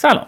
سلام. 0.00 0.26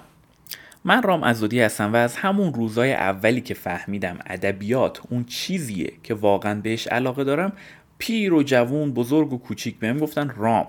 من 0.84 1.02
رام 1.02 1.22
ازودی 1.22 1.60
هستم 1.60 1.92
و 1.92 1.96
از 1.96 2.16
همون 2.16 2.54
روزای 2.54 2.92
اولی 2.92 3.40
که 3.40 3.54
فهمیدم 3.54 4.18
ادبیات 4.26 5.00
اون 5.10 5.24
چیزیه 5.24 5.92
که 6.02 6.14
واقعا 6.14 6.60
بهش 6.60 6.86
علاقه 6.86 7.24
دارم 7.24 7.52
پیر 7.98 8.34
و 8.34 8.42
جوون 8.42 8.92
بزرگ 8.92 9.32
و 9.32 9.38
کوچیک 9.38 9.78
بهم 9.78 9.98
گفتن 9.98 10.30
رام 10.36 10.66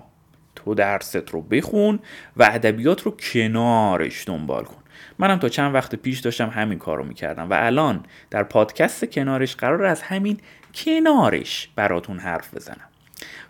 تو 0.55 0.73
درست 0.73 1.15
رو 1.15 1.41
بخون 1.41 1.99
و 2.37 2.43
ادبیات 2.43 3.01
رو 3.01 3.11
کنارش 3.11 4.27
دنبال 4.27 4.63
کن. 4.63 4.83
منم 5.19 5.39
تا 5.39 5.49
چند 5.49 5.73
وقت 5.73 5.95
پیش 5.95 6.19
داشتم 6.19 6.49
همین 6.49 6.79
کار 6.79 6.97
رو 6.97 7.03
می‌کردم 7.03 7.49
و 7.49 7.53
الان 7.53 8.05
در 8.29 8.43
پادکست 8.43 9.05
کنارش 9.05 9.55
قرار 9.55 9.85
از 9.85 10.01
همین 10.01 10.39
کنارش 10.75 11.69
براتون 11.75 12.19
حرف 12.19 12.53
بزنم. 12.55 12.89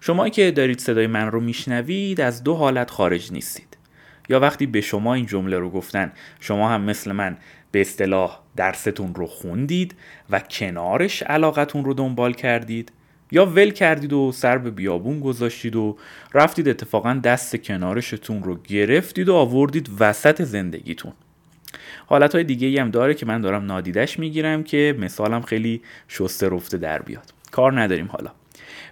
شما 0.02 0.30
که 0.30 0.52
دارید 0.52 0.80
صدای 0.80 1.08
من 1.08 1.32
رو 1.32 1.40
میشنوید 1.40 2.22
از 2.22 2.44
دو 2.44 2.56
حالت 2.56 2.92
خارج 2.92 3.32
نیستید. 3.32 3.73
یا 4.30 4.40
وقتی 4.40 4.66
به 4.66 4.82
شما 4.82 5.14
این 5.14 5.26
جمله 5.26 5.58
رو 5.58 5.70
گفتن 5.70 6.12
شما 6.40 6.70
هم 6.70 6.82
مثل 6.82 7.12
من 7.12 7.38
به 7.72 7.82
اصطلاح 7.82 8.40
درستون 8.56 9.16
رو 9.16 9.28
خوندید 9.28 9.96
و 10.30 10.40
کنارش 10.40 11.24
علاقتون 11.24 11.86
رو 11.86 11.94
دنبال 11.94 12.34
کردید؟ 12.34 12.92
یا 13.32 13.46
ول 13.46 13.70
کردید 13.70 14.14
و 14.14 14.32
سر 14.32 14.58
به 14.58 14.72
بیابون 14.72 15.20
گذاشتید 15.20 15.76
و 15.76 15.98
رفتید 16.34 16.70
اتفاقا 16.70 17.14
دست 17.14 17.56
کنارشتون 17.56 18.44
رو 18.44 18.58
گرفتید 18.64 19.30
و 19.30 19.36
آوردید 19.36 19.90
وسط 20.00 20.42
زندگیتون؟ 20.42 21.14
حالت 22.06 22.36
های 22.36 22.44
دیگه 22.44 22.82
هم 22.82 22.92
داره 22.92 23.14
که 23.14 23.26
من 23.26 23.42
دارم 23.42 23.66
نادیدش 23.66 24.20
می‌گیرم 24.20 24.64
که 24.64 24.96
مثالم 25.00 25.42
خیلی 25.42 25.82
شسته 26.08 26.50
رفته 26.50 26.78
در 26.78 27.02
بیاد. 27.02 27.34
کار 27.52 27.82
نداریم 27.82 28.08
حالا. 28.08 28.32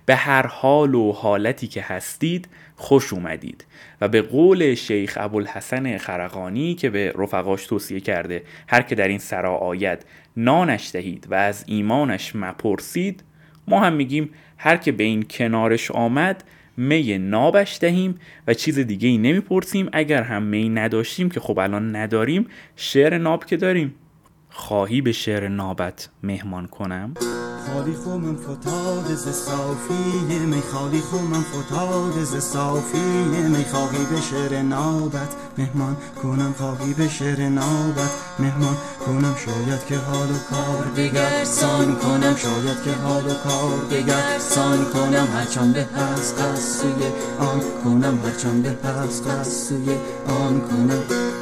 به 0.06 0.16
هر 0.16 0.48
حال 0.48 0.96
و 0.96 1.12
حالتی 1.12 1.68
که 1.68 1.82
هستید 1.82 2.48
خوش 2.76 3.14
اومدید. 3.14 3.66
و 4.02 4.08
به 4.08 4.22
قول 4.22 4.76
شیخ 4.76 5.18
ابوالحسن 5.22 5.98
خرقانی 5.98 6.76
که 6.76 6.90
به 6.90 7.14
رفقاش 7.18 7.66
توصیه 7.66 8.00
کرده 8.00 8.44
هر 8.68 8.82
که 8.82 8.96
در 8.96 9.08
این 9.08 9.18
سرا 9.18 9.56
آید 9.56 10.06
نانش 10.38 10.92
دهید 10.94 11.28
و 11.30 11.34
از 11.34 11.64
ایمانش 11.68 12.36
مپرسید 12.36 13.24
ما 13.68 13.80
هم 13.80 13.94
میگیم 13.94 14.30
هر 14.58 14.78
که 14.78 14.92
به 14.92 15.04
این 15.04 15.24
کنارش 15.24 15.92
آمد 15.92 16.44
می 16.78 17.18
نابش 17.18 17.78
دهیم 17.82 18.20
و 18.48 18.54
چیز 18.54 18.80
دیگه 18.80 19.10
ای 19.10 19.18
نمی‌پرسیم. 19.18 19.90
اگر 19.94 20.24
هم 20.24 20.44
می 20.44 20.70
نداشتیم 20.70 21.30
که 21.30 21.40
خب 21.40 21.60
الان 21.60 21.96
نداریم 21.96 22.48
شعر 22.76 23.18
ناب 23.18 23.46
که 23.46 23.58
داریم. 23.58 23.96
خواهی 24.50 25.02
به 25.02 25.12
شعر 25.12 25.48
نابت 25.48 26.10
مهمان 26.24 26.68
کنم؟ 26.68 27.14
خالی 27.68 27.96
خو 28.04 28.10
من 28.10 28.36
فتاد 28.36 29.16
ز 29.16 29.28
صافی 29.30 30.46
می 30.46 30.62
خالی 30.72 31.02
خو 31.02 31.18
فتاد 31.42 32.24
ز 32.24 32.36
صافی 32.36 33.24
می 33.56 33.66
خواهی 33.66 34.06
به 34.06 34.22
شعر 34.22 34.62
نابت 34.62 35.30
مهمان 35.58 35.98
کنم 36.24 36.56
خواهی 36.58 36.94
به 36.94 37.08
شعر 37.10 37.50
نابت 37.50 38.12
مهمان 38.40 38.78
کنم. 39.06 39.36
شاید 39.46 39.86
که 39.86 39.98
حال 39.98 40.32
و 40.32 40.38
کار 40.50 40.86
دیگر 40.96 41.44
سان 41.44 41.96
کنم 41.96 42.36
شاید 42.36 42.84
که 42.86 42.92
حال 42.92 43.26
و 43.26 43.34
کار 43.34 43.86
دیگر 43.90 44.40
سان 44.40 44.86
کنم. 44.86 45.28
هرچند 45.34 45.74
به 45.74 45.84
هست 45.84 46.40
قصوی 46.40 47.06
آن 47.40 47.62
کنم 47.84 48.20
هرچند 48.26 48.64
به 48.64 48.90
هست 48.90 49.28
قصوی 49.28 49.96
آن 50.28 50.62
کنم. 50.62 51.41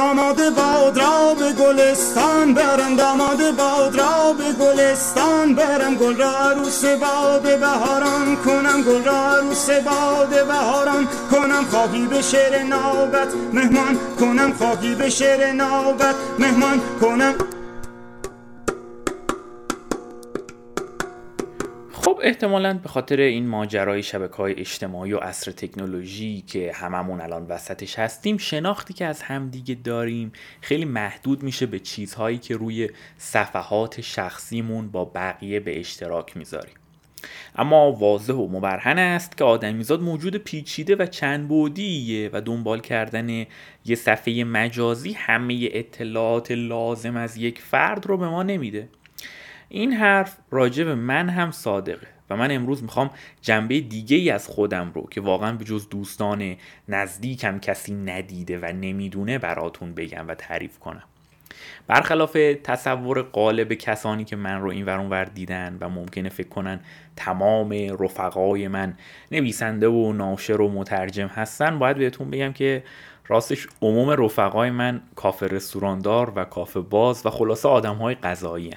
داماد 0.00 0.54
باد 0.54 0.98
را 0.98 1.34
به 1.34 1.52
گلستان 1.52 2.54
برم 2.54 2.96
داماد 2.96 3.56
باد 3.56 3.96
را 3.96 4.32
به 4.32 4.52
گلستان 4.52 5.54
برم 5.54 5.94
گل 5.94 6.16
را 6.16 6.30
عروس 6.30 6.84
باد 6.84 7.42
بهاران. 7.42 8.36
کنم 8.36 8.82
گل 8.82 9.04
را 9.04 9.36
عروس 9.36 9.70
باد 9.70 10.46
بهاران. 10.46 11.08
کنم 11.30 11.64
خواهی 11.70 12.06
به 12.06 12.22
شعر 12.22 12.62
نوبت 12.62 13.28
مهمان 13.52 13.98
کنم 14.20 14.52
خواهی 14.52 14.94
به 14.94 15.10
شعر 15.10 15.52
نوبت 15.52 16.14
مهمان 16.38 16.80
کنم 17.00 17.34
احتمالا 22.22 22.78
به 22.82 22.88
خاطر 22.88 23.20
این 23.20 23.46
ماجرای 23.46 24.02
شبکه 24.02 24.34
های 24.34 24.60
اجتماعی 24.60 25.12
و 25.12 25.18
عصر 25.18 25.52
تکنولوژی 25.52 26.40
که 26.40 26.72
هممون 26.74 27.20
الان 27.20 27.46
وسطش 27.46 27.98
هستیم 27.98 28.36
شناختی 28.36 28.94
که 28.94 29.04
از 29.04 29.22
همدیگه 29.22 29.74
داریم 29.74 30.32
خیلی 30.60 30.84
محدود 30.84 31.42
میشه 31.42 31.66
به 31.66 31.78
چیزهایی 31.78 32.38
که 32.38 32.56
روی 32.56 32.90
صفحات 33.18 34.00
شخصیمون 34.00 34.88
با 34.88 35.04
بقیه 35.04 35.60
به 35.60 35.80
اشتراک 35.80 36.36
می‌ذاریم. 36.36 36.74
اما 37.56 37.92
واضح 37.92 38.34
و 38.34 38.48
مبرهن 38.48 38.98
است 38.98 39.36
که 39.36 39.44
آدمیزاد 39.44 40.00
موجود 40.00 40.36
پیچیده 40.36 40.96
و 40.96 41.06
چند 41.06 41.48
بودیه 41.48 42.30
و 42.32 42.40
دنبال 42.40 42.80
کردن 42.80 43.28
یه 43.84 43.94
صفحه 43.96 44.44
مجازی 44.44 45.12
همه 45.12 45.68
اطلاعات 45.72 46.50
لازم 46.50 47.16
از 47.16 47.36
یک 47.36 47.58
فرد 47.58 48.06
رو 48.06 48.16
به 48.16 48.28
ما 48.28 48.42
نمیده. 48.42 48.88
این 49.72 49.92
حرف 49.92 50.36
راجع 50.50 50.84
به 50.84 50.94
من 50.94 51.28
هم 51.28 51.50
صادقه 51.50 52.06
و 52.30 52.36
من 52.36 52.50
امروز 52.50 52.82
می‌خوام 52.82 53.10
جنبه 53.42 53.80
دیگه 53.80 54.16
ای 54.16 54.30
از 54.30 54.48
خودم 54.48 54.92
رو 54.94 55.06
که 55.10 55.20
واقعا 55.20 55.52
به 55.52 55.64
جز 55.64 55.88
دوستان 55.88 56.56
نزدیکم 56.88 57.58
کسی 57.58 57.94
ندیده 57.94 58.58
و 58.58 58.64
نمی‌دونه 58.64 59.38
براتون 59.38 59.94
بگم 59.94 60.28
و 60.28 60.34
تعریف 60.34 60.78
کنم. 60.78 61.02
برخلاف 61.86 62.32
تصور 62.64 63.22
قالب 63.22 63.74
کسانی 63.74 64.24
که 64.24 64.36
من 64.36 64.60
رو 64.60 64.70
این 64.70 64.86
ور 64.86 65.24
دیدن 65.24 65.76
و 65.80 65.88
ممکنه 65.88 66.28
فکر 66.28 66.48
کنن 66.48 66.80
تمام 67.16 67.72
رفقای 68.00 68.68
من 68.68 68.94
نویسنده 69.32 69.88
و 69.88 70.12
ناشر 70.12 70.60
و 70.60 70.68
مترجم 70.68 71.26
هستن 71.26 71.78
باید 71.78 71.96
بهتون 71.96 72.30
بگم 72.30 72.52
که 72.52 72.84
راستش 73.28 73.68
عموم 73.82 74.10
رفقای 74.24 74.70
من 74.70 75.00
کافه 75.16 75.46
رستوراندار 75.46 76.32
و 76.36 76.44
کافه 76.44 76.80
باز 76.80 77.26
و 77.26 77.30
خلاصه 77.30 77.68
آدم 77.68 77.94
های 77.96 78.14
غذایی 78.14 78.74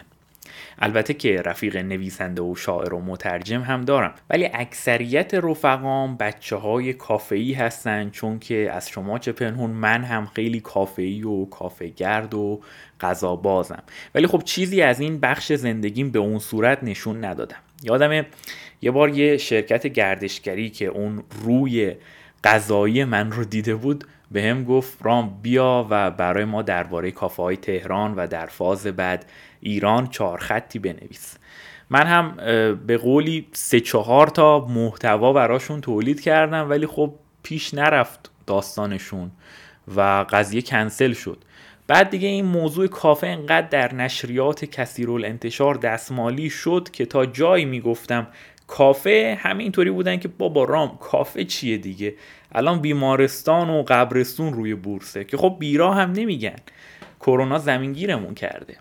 البته 0.79 1.13
که 1.13 1.41
رفیق 1.41 1.77
نویسنده 1.77 2.41
و 2.41 2.55
شاعر 2.55 2.93
و 2.93 3.01
مترجم 3.01 3.61
هم 3.61 3.81
دارم. 3.81 4.13
ولی 4.29 4.49
اکثریت 4.53 5.33
رفقام 5.33 6.17
بچه 6.17 6.55
های 6.55 6.93
کافه‌ای 6.93 7.53
هستن 7.53 8.09
چون 8.09 8.39
که 8.39 8.71
از 8.71 8.89
شما 8.89 9.19
چه 9.19 9.31
پنهون 9.31 9.71
من 9.71 10.03
هم 10.03 10.25
خیلی 10.25 10.59
کافه‌ای 10.59 11.23
و 11.23 11.45
کافه 11.45 11.87
گرد 11.87 12.33
و 12.33 12.61
غذا 13.01 13.35
بازم 13.35 13.83
ولی 14.15 14.27
خب 14.27 14.41
چیزی 14.45 14.81
از 14.81 14.99
این 14.99 15.19
بخش 15.19 15.53
زندگیم 15.53 16.11
به 16.11 16.19
اون 16.19 16.39
صورت 16.39 16.83
نشون 16.83 17.25
ندادم. 17.25 17.57
یادمه 17.83 18.25
یه 18.81 18.91
بار 18.91 19.09
یه 19.09 19.37
شرکت 19.37 19.87
گردشگری 19.87 20.69
که 20.69 20.85
اون 20.85 21.23
روی 21.43 21.95
غذایی 22.43 23.03
من 23.03 23.31
رو 23.31 23.43
دیده 23.43 23.75
بود 23.75 24.03
به 24.31 24.43
هم 24.43 24.63
گفت 24.63 24.97
رام 25.01 25.39
بیا 25.41 25.87
و 25.89 26.11
برای 26.11 26.45
ما 26.45 26.61
درباره 26.61 27.11
کافه 27.11 27.43
های 27.43 27.57
تهران 27.57 28.15
و 28.15 28.27
در 28.27 28.45
فاز 28.45 28.87
بعد 28.87 29.25
ایران 29.63 30.07
چهار 30.07 30.37
خطی 30.37 30.79
بنویس. 30.79 31.37
من 31.89 32.07
هم 32.07 32.35
به 32.87 32.97
قولی 32.97 33.47
سه 33.53 33.79
چهار 33.79 34.27
تا 34.27 34.65
محتوا 34.65 35.33
براشون 35.33 35.81
تولید 35.81 36.21
کردم 36.21 36.69
ولی 36.69 36.87
خب 36.87 37.13
پیش 37.43 37.73
نرفت 37.73 38.31
داستانشون 38.47 39.31
و 39.95 40.25
قضیه 40.29 40.61
کنسل 40.61 41.13
شد. 41.13 41.37
بعد 41.87 42.09
دیگه 42.09 42.27
این 42.27 42.45
موضوع 42.45 42.87
کافه 42.87 43.27
انقدر 43.27 43.67
در 43.67 43.93
نشریات 43.93 44.65
کثیر 44.65 45.11
انتشار 45.11 45.75
دستمالی 45.75 46.49
شد 46.49 46.89
که 46.91 47.05
تا 47.05 47.25
جایی 47.25 47.65
می‌گفتم 47.65 48.27
کافه 48.67 49.37
همینطوری 49.41 49.91
بودن 49.91 50.17
که 50.17 50.27
بابا 50.27 50.63
رام 50.63 50.97
کافه 50.97 51.45
چیه 51.45 51.77
دیگه؟ 51.77 52.15
الان 52.51 52.79
بیمارستان 52.79 53.69
و 53.69 53.83
قبرستون 53.87 54.53
روی 54.53 54.75
بورسه. 54.75 55.23
که 55.23 55.37
خب 55.37 55.55
بیرا 55.59 55.93
هم 55.93 56.11
نمیگن. 56.11 56.55
کرونا 57.19 57.59
زمینگیرمون 57.59 58.33
کرده. 58.33 58.77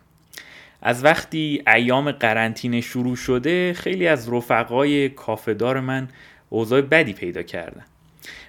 از 0.83 1.05
وقتی 1.05 1.63
ایام 1.75 2.13
قرنطینه 2.13 2.81
شروع 2.81 3.17
شده 3.17 3.73
خیلی 3.73 4.09
از 4.09 4.33
رفقای 4.33 5.09
کافهدار 5.09 5.81
من 5.81 6.09
اوضاع 6.49 6.81
بدی 6.81 7.13
پیدا 7.13 7.43
کردن. 7.43 7.85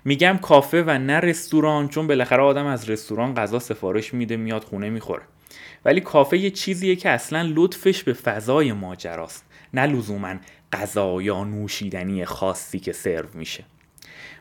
میگم 0.05 0.37
کافه 0.41 0.83
و 0.87 0.97
نه 0.97 1.19
رستوران 1.19 1.87
چون 1.87 2.07
بالاخره 2.07 2.43
آدم 2.43 2.65
از 2.65 2.89
رستوران 2.89 3.33
غذا 3.33 3.59
سفارش 3.59 4.13
میده 4.13 4.37
میاد 4.37 4.63
خونه 4.63 4.89
می‌خوره. 4.89 5.23
ولی 5.85 6.01
کافه 6.01 6.37
یه 6.37 6.49
چیزیه 6.49 6.95
که 6.95 7.09
اصلا 7.09 7.51
لطفش 7.55 8.03
به 8.03 8.13
فضای 8.13 8.73
ماجراست 8.73 9.45
نه 9.73 9.85
لزوما 9.85 10.35
غذا 10.73 11.21
یا 11.21 11.43
نوشیدنی 11.43 12.25
خاصی 12.25 12.79
که 12.79 12.91
سرو 12.91 13.27
میشه. 13.33 13.63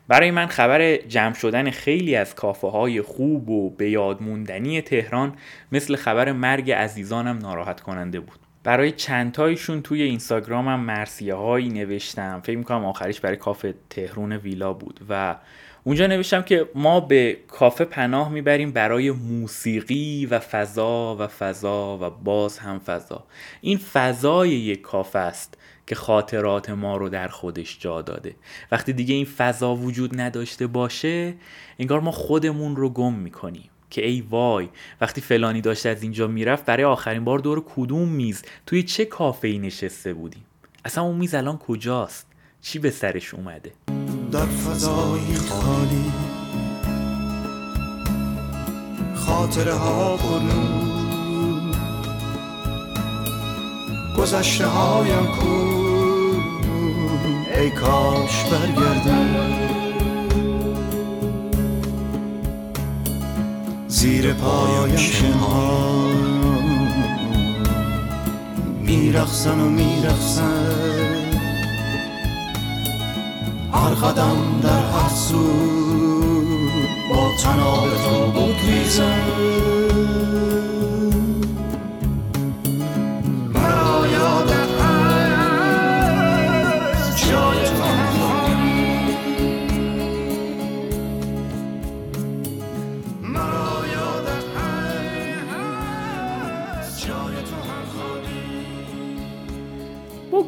برای 0.07 0.31
من 0.31 0.47
خبر 0.47 0.95
جمع 0.95 1.33
شدن 1.33 1.69
خیلی 1.69 2.15
از 2.15 2.35
کافه 2.35 2.67
های 2.67 3.01
خوب 3.01 3.49
و 3.49 3.69
به 3.69 3.89
یاد 3.89 4.21
موندنی 4.21 4.81
تهران 4.81 5.35
مثل 5.71 5.95
خبر 5.95 6.31
مرگ 6.31 6.71
عزیزانم 6.71 7.37
ناراحت 7.37 7.81
کننده 7.81 8.19
بود. 8.19 8.39
برای 8.63 8.91
چندتایشون 8.91 9.81
توی 9.81 10.01
اینستاگرامم 10.01 10.79
مرسیه 10.79 11.33
هایی 11.33 11.69
نوشتم. 11.69 12.41
فکر 12.43 12.57
می‌کنم 12.57 12.85
آخریش 12.85 13.19
برای 13.19 13.37
کافه 13.37 13.73
تهرون 13.89 14.31
ویلا 14.31 14.73
بود 14.73 14.99
و 15.09 15.35
اونجا 15.83 16.07
نوشتم 16.07 16.41
که 16.41 16.69
ما 16.75 16.99
به 16.99 17.37
کافه 17.47 17.85
پناه 17.85 18.29
می‌بریم 18.29 18.71
برای 18.71 19.11
موسیقی 19.11 20.25
و 20.25 20.39
فضا 20.39 21.15
و 21.19 21.27
فضا 21.27 21.97
و 22.01 22.09
باز 22.09 22.59
هم 22.59 22.79
فضا. 22.79 23.23
این 23.61 23.77
فضای 23.77 24.49
یک 24.49 24.81
کافه 24.81 25.19
است. 25.19 25.57
که 25.87 25.95
خاطرات 25.95 26.69
ما 26.69 26.97
رو 26.97 27.09
در 27.09 27.27
خودش 27.27 27.79
جا 27.79 28.01
داده. 28.01 28.35
وقتی 28.71 28.93
دیگه 28.93 29.15
این 29.15 29.25
فضا 29.25 29.75
وجود 29.75 30.21
نداشته 30.21 30.67
باشه 30.67 31.33
انگار 31.79 31.99
ما 31.99 32.11
خودمون 32.11 32.75
رو 32.75 32.89
گم 32.89 33.13
می‌کنیم 33.13 33.69
که 33.89 34.05
ای 34.05 34.21
وای 34.21 34.69
وقتی 35.01 35.21
فلانی 35.21 35.61
داشته 35.61 35.89
از 35.89 36.03
اینجا 36.03 36.27
می‌رفت 36.27 36.65
برای 36.65 36.83
آخرین 36.83 37.23
بار 37.23 37.39
دور 37.39 37.63
کدوم 37.75 38.09
میز 38.09 38.41
توی 38.65 38.83
چه 38.83 39.05
کافه 39.05 39.47
ای 39.47 39.59
نشسته 39.59 40.13
بودیم؟ 40.13 40.45
اصلا 40.85 41.03
اون 41.03 41.17
میز 41.17 41.35
الان 41.35 41.57
کجاست؟ 41.57 42.27
چی 42.61 42.79
به 42.79 42.89
سرش 42.89 43.33
اومده؟ 43.33 43.71
در 44.31 44.45
فضای 44.45 45.35
خالی 45.35 46.11
خاطره 49.15 49.73
ها 49.73 50.17
گذشته 54.23 54.67
هایم 54.67 55.25
کو 55.25 55.49
ای 57.57 57.69
کاش 57.69 58.43
برگردم. 58.43 59.35
زیر 63.87 64.33
پایم 64.33 64.95
شنها 64.95 66.07
میرخصن 68.81 69.59
و 69.59 69.69
میرخصن 69.69 71.23
هر 73.73 73.93
قدم 73.93 74.59
در 74.63 74.85
هر 74.85 75.09
سو 75.09 75.43
با 77.09 77.31
تناب 77.43 77.89
تو 78.03 78.31
بگریزم. 78.31 79.53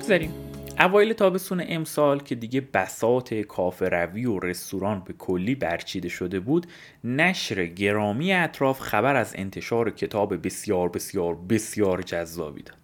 بگذاریم. 0.05 0.33
اوایل 0.79 1.13
تابستون 1.13 1.63
امسال 1.67 2.19
که 2.19 2.35
دیگه 2.35 2.61
بساط 2.73 3.33
کافه 3.33 3.89
روی 3.89 4.25
و 4.25 4.39
رستوران 4.39 5.03
به 5.05 5.13
کلی 5.13 5.55
برچیده 5.55 6.09
شده 6.09 6.39
بود 6.39 6.67
نشر 7.03 7.65
گرامی 7.65 8.33
اطراف 8.33 8.79
خبر 8.79 9.15
از 9.15 9.33
انتشار 9.37 9.89
کتاب 9.89 10.45
بسیار 10.45 10.89
بسیار 10.89 11.35
بسیار 11.49 12.01
جذابی 12.01 12.63
داد. 12.63 12.77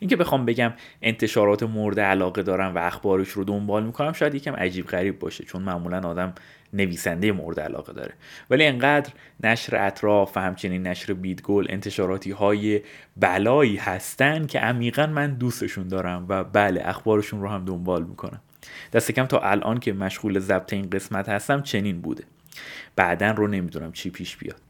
اینکه 0.00 0.16
بخوام 0.16 0.44
بگم 0.44 0.72
انتشارات 1.02 1.62
مورد 1.62 2.00
علاقه 2.00 2.42
دارم 2.42 2.74
و 2.74 2.78
اخبارش 2.78 3.28
رو 3.28 3.44
دنبال 3.44 3.86
می‌کنم 3.86 4.12
شاید 4.12 4.34
یکم 4.34 4.54
عجیب 4.54 4.86
غریب 4.86 5.18
باشه 5.18 5.44
چون 5.44 5.62
معمولا 5.62 6.08
آدم 6.08 6.34
نویسنده 6.72 7.32
مورد 7.32 7.60
علاقه 7.60 7.92
داره. 7.92 8.14
ولی 8.50 8.64
انقدر 8.64 9.12
نشر 9.40 9.86
اطراف 9.86 10.36
و 10.36 10.40
همچنین 10.40 10.86
نشر 10.86 11.12
بیدگل 11.12 11.66
انتشاراتی 11.68 12.30
های 12.30 12.80
بلایی 13.16 13.76
هستن 13.76 14.46
که 14.46 14.58
عمیقا 14.58 15.06
من 15.06 15.34
دوستشون 15.34 15.88
دارم 15.88 16.26
و 16.28 16.44
بله 16.44 16.82
اخبارشون 16.84 17.42
رو 17.42 17.48
هم 17.48 17.64
دنبال 17.64 18.04
می‌کنم. 18.04 18.40
دست 18.92 19.12
کم 19.12 19.26
تا 19.26 19.38
الان 19.38 19.80
که 19.80 19.92
مشغول 19.92 20.38
ضبط 20.38 20.72
این 20.72 20.90
قسمت 20.90 21.28
هستم 21.28 21.62
چنین 21.62 22.00
بوده. 22.00 22.24
بعدا 22.96 23.30
رو 23.30 23.46
نمی‌دونم 23.46 23.92
چی 23.92 24.10
پیش 24.10 24.36
بیاد. 24.36 24.60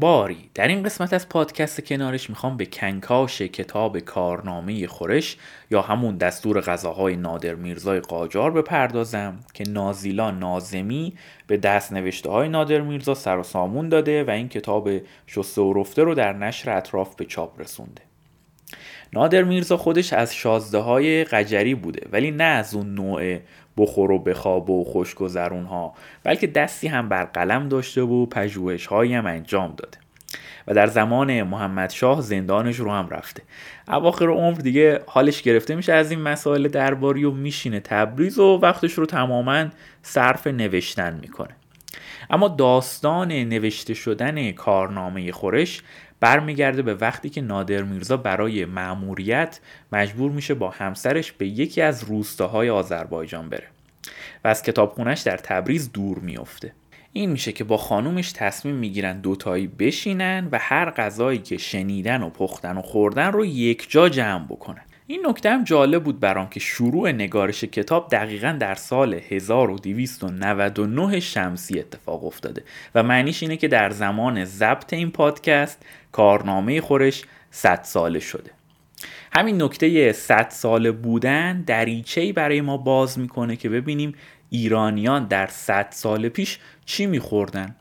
باری. 0.00 0.50
در 0.54 0.68
این 0.68 0.82
قسمت 0.82 1.12
از 1.12 1.28
پادکست 1.28 1.80
کنارش 1.80 2.30
می‌خوام 2.30 2.56
به 2.56 2.66
کنکاش 2.66 3.42
کتاب 3.42 3.98
کارنامه 3.98 4.86
خورش 4.86 5.36
یا 5.70 5.82
همون 5.82 6.16
دستور 6.16 6.60
غذاهای 6.60 7.16
نادر 7.16 7.54
میرزای 7.54 8.00
قاجار 8.00 8.50
بپردازم 8.50 9.40
که 9.54 9.64
نازیلا 9.68 10.30
نازمی 10.30 11.14
به 11.46 11.56
دست 11.56 11.92
نوشته 11.92 12.30
های 12.30 12.48
نادر 12.48 12.80
میرزا 12.80 13.14
سر 13.14 13.38
و 13.38 13.42
سامون 13.42 13.88
داده 13.88 14.24
و 14.24 14.30
این 14.30 14.48
کتاب 14.48 14.90
شسته 15.26 15.62
و 15.62 15.72
رفته 15.72 16.02
رو 16.02 16.14
در 16.14 16.32
نشر 16.32 16.76
اطراف 16.76 17.14
به 17.14 17.24
چاپ 17.24 17.60
رسونده. 17.60 18.02
نادر 19.12 19.42
میرزا 19.42 19.76
خودش 19.76 20.12
از 20.12 20.34
شازده 20.34 20.78
های 20.78 21.24
قجری 21.24 21.74
بوده 21.74 22.08
ولی 22.12 22.30
نه 22.30 22.44
از 22.44 22.74
اون 22.74 22.94
نوع 22.94 23.38
بخور 23.76 24.10
و 24.10 24.18
بخواب 24.18 24.70
و 24.70 24.84
خوشگذرون 24.84 25.64
ها 25.64 25.94
بلکه 26.22 26.46
دستی 26.46 26.88
هم 26.88 27.08
بر 27.08 27.24
قلم 27.24 27.68
داشته 27.68 28.02
و 28.02 28.26
پژوهش 28.26 28.92
هم 28.92 29.26
انجام 29.26 29.74
داده. 29.76 29.98
و 30.66 30.74
در 30.74 30.86
زمان 30.86 31.42
محمد 31.42 31.90
شاه 31.90 32.20
زندانش 32.20 32.76
رو 32.76 32.90
هم 32.90 33.08
رفته. 33.08 33.42
اواخر 33.88 34.28
عمر 34.28 34.56
دیگه 34.58 35.00
حالش 35.06 35.42
گرفته 35.42 35.74
میشه 35.74 35.92
از 35.92 36.10
این 36.10 36.20
مسائل 36.20 36.68
درباری 36.68 37.24
و 37.24 37.30
میشینه 37.30 37.80
تبریز 37.80 38.38
و 38.38 38.58
وقتش 38.62 38.92
رو 38.92 39.06
تماما 39.06 39.66
صرف 40.02 40.46
نوشتن 40.46 41.18
می‌کنه. 41.22 41.56
اما 42.30 42.48
داستان 42.48 43.32
نوشته 43.32 43.94
شدن 43.94 44.52
کارنامه 44.52 45.32
خورش 45.32 45.82
برمیگرده 46.24 46.82
به 46.82 46.94
وقتی 46.94 47.30
که 47.30 47.40
نادر 47.40 47.82
میرزا 47.82 48.16
برای 48.16 48.64
مأموریت 48.64 49.60
مجبور 49.92 50.30
میشه 50.30 50.54
با 50.54 50.70
همسرش 50.70 51.32
به 51.32 51.46
یکی 51.46 51.82
از 51.82 52.04
روستاهای 52.04 52.70
آذربایجان 52.70 53.48
بره 53.48 53.66
و 54.44 54.48
از 54.48 54.62
کتابخونش 54.62 55.20
در 55.20 55.36
تبریز 55.36 55.92
دور 55.92 56.18
میفته 56.18 56.72
این 57.12 57.30
میشه 57.30 57.52
که 57.52 57.64
با 57.64 57.76
خانومش 57.76 58.32
تصمیم 58.32 58.74
می‌گیرن 58.74 59.20
دوتایی 59.20 59.66
بشینن 59.66 60.48
و 60.52 60.58
هر 60.60 60.90
غذایی 60.90 61.38
که 61.38 61.58
شنیدن 61.58 62.22
و 62.22 62.30
پختن 62.30 62.76
و 62.76 62.82
خوردن 62.82 63.32
رو 63.32 63.44
یک 63.44 63.90
جا 63.90 64.08
جمع 64.08 64.46
بکنن. 64.46 64.84
این 65.06 65.26
نکته 65.26 65.50
هم 65.50 65.64
جالب 65.64 66.04
بود 66.04 66.20
برام 66.20 66.48
که 66.48 66.60
شروع 66.60 67.12
نگارش 67.12 67.64
کتاب 67.64 68.10
دقیقا 68.10 68.56
در 68.60 68.74
سال 68.74 69.14
1299 69.14 71.20
شمسی 71.20 71.78
اتفاق 71.78 72.24
افتاده 72.24 72.64
و 72.94 73.02
معنیش 73.02 73.42
اینه 73.42 73.56
که 73.56 73.68
در 73.68 73.90
زمان 73.90 74.44
ضبط 74.44 74.92
این 74.92 75.10
پادکست 75.10 75.82
کارنامه 76.12 76.80
خورش 76.80 77.22
100 77.50 77.80
ساله 77.82 78.20
شده. 78.20 78.50
همین 79.32 79.62
نکته 79.62 80.12
100 80.12 80.46
ساله 80.50 80.92
بودن 80.92 81.62
دریچه‌ای 81.62 82.32
برای 82.32 82.60
ما 82.60 82.76
باز 82.76 83.18
می‌کنه 83.18 83.56
که 83.56 83.68
ببینیم 83.68 84.14
ایرانیان 84.50 85.26
در 85.26 85.46
100 85.46 85.86
سال 85.90 86.28
پیش 86.28 86.58
چی 86.84 87.06
میخوردن. 87.06 87.76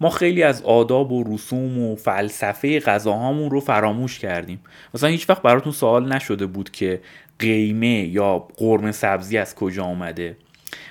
ما 0.00 0.10
خیلی 0.10 0.42
از 0.42 0.62
آداب 0.62 1.12
و 1.12 1.34
رسوم 1.34 1.78
و 1.78 1.96
فلسفه 1.96 2.80
غذاهامون 2.80 3.50
رو 3.50 3.60
فراموش 3.60 4.18
کردیم. 4.18 4.60
مثلا 4.94 5.08
هیچ 5.08 5.30
وقت 5.30 5.42
براتون 5.42 5.72
سوال 5.72 6.12
نشده 6.12 6.46
بود 6.46 6.70
که 6.70 7.00
قیمه 7.38 8.04
یا 8.04 8.38
قرمه 8.56 8.92
سبزی 8.92 9.38
از 9.38 9.54
کجا 9.54 9.84
آمده 9.84 10.36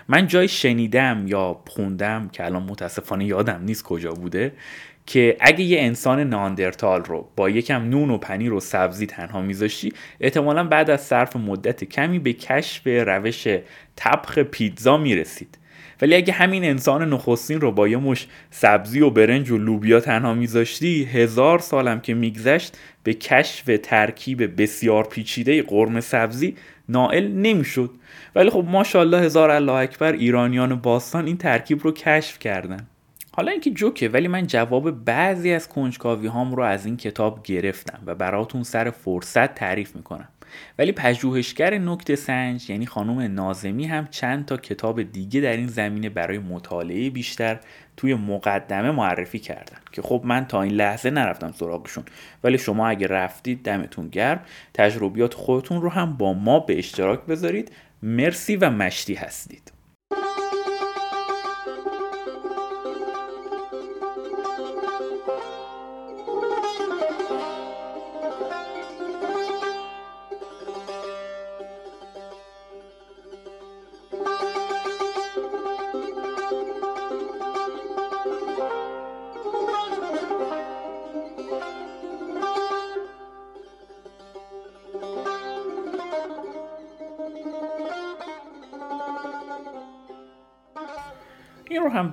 من 0.08 0.28
جای 0.28 0.48
شنیدم 0.48 1.24
یا 1.28 1.60
خوندم 1.68 2.30
که 2.30 2.46
الان 2.46 2.64
متاسفانه 2.64 3.26
یادم 3.26 3.62
نیست 3.66 3.84
کجا 3.84 4.12
بوده 4.12 4.52
که 5.06 5.38
اگه 5.40 5.64
یه 5.64 5.82
انسان 5.82 6.20
ناندرتال 6.20 7.04
رو 7.04 7.30
با 7.36 7.50
یکم 7.50 7.90
نون 7.90 8.10
و 8.10 8.18
پنیر 8.18 8.54
و 8.54 8.60
سبزی 8.60 9.06
تنها 9.06 9.42
میذاشتی 9.42 9.94
احتمالا 10.20 10.64
بعد 10.64 10.90
از 10.90 11.02
صرف 11.02 11.36
مدت 11.36 11.84
کمی 11.84 12.20
به 12.20 12.34
کشف 12.34 12.88
روش 12.88 13.48
طبخ 13.96 14.40
پیتزا 14.40 14.98
می‌رسید. 14.98 15.58
ولی 16.02 16.16
اگه 16.16 16.34
همین 16.34 16.64
انسان 16.64 17.14
نخستین 17.14 17.62
رو 17.62 17.72
با 17.72 17.88
یه 17.88 17.98
مش 17.98 18.28
سبزی 18.52 19.02
و 19.02 19.10
برنج 19.10 19.52
و 19.52 19.58
لوبیا 19.58 20.00
تنها 20.00 20.34
میذاشتی 20.34 21.04
هزار 21.04 21.60
سالم 21.60 22.00
که 22.00 22.14
میگذشت 22.14 22.78
به 23.04 23.14
کشف 23.14 23.80
ترکیب 23.84 24.62
بسیار 24.62 25.04
پیچیده 25.04 25.62
قرمه 25.62 26.02
سبزی 26.02 26.56
نائل 26.90 27.28
نمی‌شد. 27.28 27.92
ولی 28.36 28.50
خب 28.50 28.66
ماشاءالله 28.68 29.22
هزار 29.22 29.52
الله 29.52 29.74
اکبر 29.74 30.14
ایرانیان 30.14 30.76
باستان 30.76 31.26
این 31.26 31.38
ترکیب 31.38 31.84
رو 31.84 31.92
کشف 31.92 32.40
کردن. 32.40 32.88
حالا 33.32 33.52
اینکه 33.52 33.72
جوکه 33.72 34.10
ولی 34.10 34.28
من 34.28 34.48
جواب 34.48 35.06
بعضی 35.06 35.52
از 35.52 35.70
کنجکاوی 35.70 36.28
هام 36.28 36.56
رو 36.56 36.64
از 36.64 36.86
این 36.86 36.98
کتاب 36.98 37.44
گرفتم 37.44 38.00
و 38.06 38.16
براتون 38.16 38.64
سر 38.64 38.90
فرصت 38.90 39.56
تعریف 39.56 39.96
می‌کنم. 39.96 40.28
ولی 40.78 40.92
پژوهشگر 40.92 41.78
نکته 41.78 42.16
سنج 42.16 42.70
یعنی 42.70 42.86
خانم 42.86 43.20
نازمی 43.20 43.86
هم 43.86 44.08
چند 44.08 44.46
تا 44.46 44.58
کتاب 44.58 45.04
دیگه 45.04 45.42
در 45.42 45.58
این 45.58 45.68
زمینه 45.68 46.10
برای 46.10 46.38
مطالعه 46.38 47.10
بیشتر 47.10 47.60
توی 47.98 48.16
مقدمه 48.16 48.92
معرفی 48.92 49.40
کردن 49.40 49.78
که 49.92 50.02
خب 50.02 50.22
من 50.26 50.46
تا 50.46 50.62
این 50.62 50.72
لحظه 50.72 51.10
نرفتم 51.10 51.52
سراغشون. 51.52 52.04
ولی 52.44 52.58
شما 52.58 52.88
اگه 52.88 53.08
رفتید 53.08 53.64
دمتون 53.64 54.08
گرم. 54.08 54.40
تجربیات 54.74 55.34
خودتون 55.34 55.82
رو 55.82 55.90
هم 55.90 56.18
با 56.18 56.34
ما 56.34 56.60
به 56.60 56.78
اشتراک 56.78 57.26
بذارید. 57.26 57.72
مرسی 58.04 58.56
و 58.56 58.70
مشتی 58.70 59.14
هستید. 59.14 59.72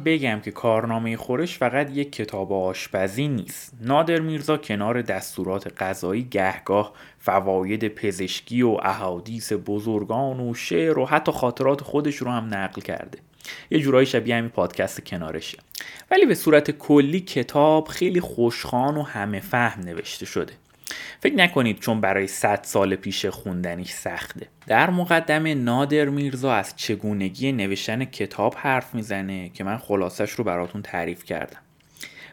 بگم 0.04 0.40
که 0.40 0.50
کارنامه 0.50 1.16
خورش 1.16 1.58
فقط 1.58 1.90
یک 1.90 2.12
کتاب 2.12 2.52
آشپزی 2.52 3.28
نیست. 3.28 3.74
نادر 3.80 4.20
میرزا 4.20 4.56
کنار 4.56 5.02
دستورات 5.02 5.82
غذایی 5.82 6.22
گهگاه 6.22 6.92
فواید 7.18 7.88
پزشکی 7.88 8.62
و 8.62 8.76
احادیث 8.82 9.52
بزرگان 9.66 10.40
و 10.40 10.54
شعر 10.54 10.98
و 10.98 11.06
حتی 11.06 11.32
خاطرات 11.32 11.80
خودش 11.80 12.16
رو 12.16 12.30
هم 12.30 12.54
نقل 12.54 12.80
کرده. 12.80 13.18
یه 13.70 13.80
جورایی 13.80 14.06
شبیه 14.06 14.36
همین 14.36 14.50
پادکست 14.50 15.06
کنارشه. 15.06 15.58
ولی 16.10 16.26
به 16.26 16.34
صورت 16.34 16.70
کلی 16.70 17.20
کتاب 17.20 17.88
خیلی 17.88 18.20
خوشخان 18.20 18.96
و 18.96 19.02
همه 19.02 19.40
فهم 19.40 19.82
نوشته 19.82 20.26
شده. 20.26 20.52
فکر 21.20 21.34
نکنید 21.34 21.78
چون 21.80 22.00
برای 22.00 22.26
100 22.26 22.60
سال 22.62 22.94
پیش 22.96 23.26
خوندنیش 23.26 23.92
سخته. 23.92 24.46
در 24.66 24.90
مقدمه 24.90 25.54
نادر 25.54 26.04
میرزا 26.04 26.52
از 26.54 26.76
چگونگی 26.76 27.52
نوشتن 27.52 28.04
کتاب 28.04 28.54
حرف 28.58 28.94
می‌زنه 28.94 29.48
که 29.48 29.64
من 29.64 29.78
خلاصش 29.78 30.30
رو 30.30 30.44
براتون 30.44 30.82
تعریف 30.82 31.24
کردم. 31.24 31.58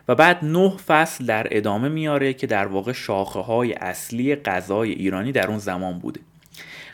و 0.08 0.16
بعد 0.16 0.46
نه 0.46 0.78
فصل 0.78 1.26
در 1.26 1.48
ادامه 1.52 1.90
میاره 1.90 2.34
که 2.34 2.48
در 2.48 2.68
واقع 2.68 2.92
شاخه 2.92 3.40
های 3.40 3.74
اصلی 3.74 4.36
غذای 4.36 4.92
ایرانی 4.92 5.32
در 5.32 5.48
اون 5.48 5.58
زمان 5.58 6.00
بوده. 6.00 6.20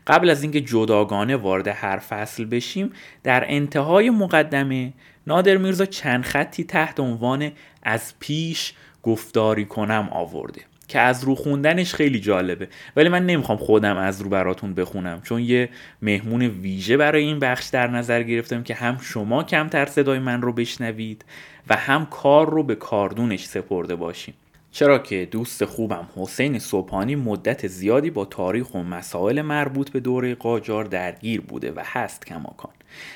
قبل 0.08 0.30
از 0.30 0.44
اینکه 0.44 0.62
جداگانه 0.62 1.36
وارد 1.36 1.68
هر 1.68 1.98
فصل 1.98 2.46
بشیم 2.46 2.92
در 3.24 3.44
انتهای 3.48 4.10
مقدمه 4.10 4.94
نادر 5.28 5.58
میرزا 5.58 5.86
چند 5.86 6.24
خطی 6.24 6.64
تحت 6.64 7.00
عنوان 7.00 7.52
از 7.84 8.14
پیش 8.20 8.74
گفتاری 9.04 9.66
کنم 9.66 10.10
آورده. 10.12 10.62
که 10.88 11.00
از 11.00 11.24
رو 11.24 11.36
خوندنش 11.36 11.94
خیلی 11.94 12.20
جالبه. 12.20 12.68
ولی 12.96 13.10
من 13.10 13.26
نمی‌خوام 13.26 13.58
خودم 13.58 13.98
از 13.98 14.22
رو 14.22 14.30
براتون 14.30 14.74
بخونم 14.74 15.22
چون 15.22 15.42
یه 15.42 15.70
مهمون 16.02 16.42
ویژه 16.42 16.98
برای 16.98 17.24
این 17.24 17.40
بخش 17.40 17.68
در 17.68 17.88
نظر 17.88 18.24
گرفتم 18.24 18.64
که 18.64 18.74
هم 18.74 18.98
شما 19.02 19.44
کمتر 19.44 19.86
صدای 19.86 20.20
من 20.20 20.42
رو 20.42 20.54
بشنوید 20.54 21.26
و 21.70 21.76
هم 21.76 22.06
کار 22.06 22.50
رو 22.50 22.64
به 22.64 22.76
کاردونش 22.76 23.46
سپرده 23.46 23.96
باشیم. 23.96 24.34
چرا 24.72 25.00
که 25.00 25.28
دوست 25.32 25.66
خوبم 25.66 26.08
حسین 26.16 26.60
صبحانی 26.60 27.16
مدت 27.16 27.68
زیادی 27.68 28.10
با 28.10 28.26
تاریخ 28.26 28.74
و 28.76 28.84
مسائل 28.84 29.42
مربوط 29.42 29.90
به 29.90 30.00
دوره 30.00 30.36
قاجار 30.36 30.84
درگیر 30.84 31.42
بوده 31.42 31.72
و 31.72 31.82
هست 31.86 32.26
کماکان. 32.26 32.72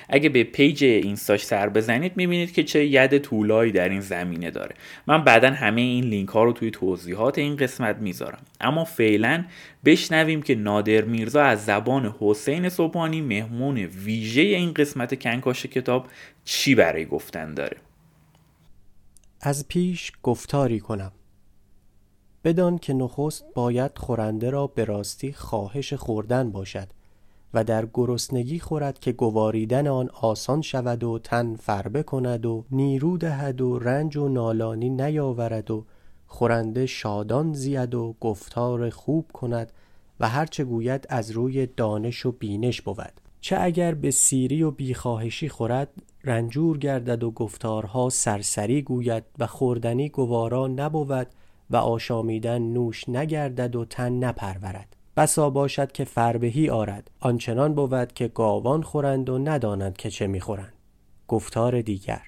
اگه 0.10 0.30
به 0.30 0.44
پیج 0.44 0.84
اینستاش 0.84 1.46
سر 1.46 1.70
بزنید 1.70 2.18
می‌بینید 2.18 2.54
که 2.54 2.64
چه 2.64 2.86
ید 2.86 3.18
طولایی 3.18 3.72
در 3.72 3.90
این 3.90 4.02
زمینه 4.02 4.52
داره. 4.52 4.76
من 5.08 5.24
بعدا 5.24 5.50
همه 5.50 5.82
این 5.82 6.04
لینک 6.04 6.30
ها 6.30 6.44
رو 6.44 6.54
توی 6.54 6.72
توضیحات 6.72 7.38
این 7.38 7.56
قسمت 7.56 7.98
می‌ذارم. 7.98 8.42
اما 8.62 8.84
فعلا 8.84 9.46
بشنویم 9.86 10.42
که 10.42 10.56
نادر 10.56 11.02
میرزا 11.02 11.42
از 11.44 11.66
زبان 11.66 12.16
حسین 12.20 12.70
صبحانی 12.70 13.22
مهمون 13.22 13.78
ویژه 13.78 14.42
این 14.42 14.74
قسمت 14.74 15.20
کنکاش 15.22 15.66
کتاب 15.66 16.08
چی 16.46 16.76
برای 16.76 17.06
گفتن 17.06 17.54
داره؟ 17.54 17.78
از 19.42 19.68
پیش 19.68 20.12
گفتاری 20.24 20.80
کنم. 20.80 21.12
بدان 22.44 22.78
که 22.78 22.94
نخست 22.94 23.46
باید 23.56 23.98
خورنده 23.98 24.50
را 24.50 24.68
به 24.68 24.86
راستی 24.86 25.34
خواهش 25.34 25.94
خوردن 25.94 26.52
باشد. 26.52 26.88
و 27.54 27.64
در 27.64 27.88
گرسنگی 27.94 28.60
خورد 28.60 29.00
که 29.00 29.12
گواریدن 29.12 29.88
آن 29.88 30.10
آسان 30.22 30.62
شود 30.62 31.04
و 31.04 31.20
تن 31.20 31.56
فربه 31.56 32.04
کند 32.04 32.46
و 32.46 32.66
نیرو 32.72 33.18
دهد 33.18 33.62
و 33.62 33.80
رنج 33.80 34.18
و 34.18 34.30
نالانی 34.30 34.90
نیاورد 34.90 35.72
و 35.72 35.86
خورنده 36.28 36.86
شادان 36.86 37.54
زید 37.54 37.96
و 37.96 38.16
گفتار 38.22 38.90
خوب 38.90 39.32
کند 39.34 39.72
و 40.20 40.30
هرچه 40.30 40.64
گوید 40.64 41.06
از 41.10 41.32
روی 41.32 41.66
دانش 41.66 42.26
و 42.26 42.32
بینش 42.32 42.82
بود. 42.82 43.22
چه 43.42 43.58
اگر 43.60 43.94
به 43.94 44.12
سیری 44.12 44.64
و 44.64 44.72
بیخواهشی 44.72 45.50
خورد 45.50 45.90
رنجور 46.24 46.78
گردد 46.78 47.24
و 47.24 47.32
گفتارها 47.32 48.10
سرسری 48.10 48.82
گوید 48.82 49.24
و 49.40 49.48
خوردنی 49.48 50.10
گوارا 50.10 50.68
نبود 50.68 51.28
و 51.70 51.76
آشامیدن 51.76 52.62
نوش 52.62 53.10
نگردد 53.10 53.76
و 53.76 53.86
تن 53.86 54.24
نپرورد. 54.24 54.97
بسا 55.18 55.50
باشد 55.50 55.92
که 55.92 56.04
فربهی 56.04 56.70
آرد. 56.70 57.12
آنچنان 57.20 57.74
بود 57.74 58.14
که 58.14 58.28
گاوان 58.28 58.82
خورند 58.82 59.30
و 59.30 59.38
ندانند 59.38 59.98
که 59.98 60.10
چه 60.10 60.28
می‌خورند. 60.28 60.74
گفتار 61.28 61.82
دیگر. 61.82 62.22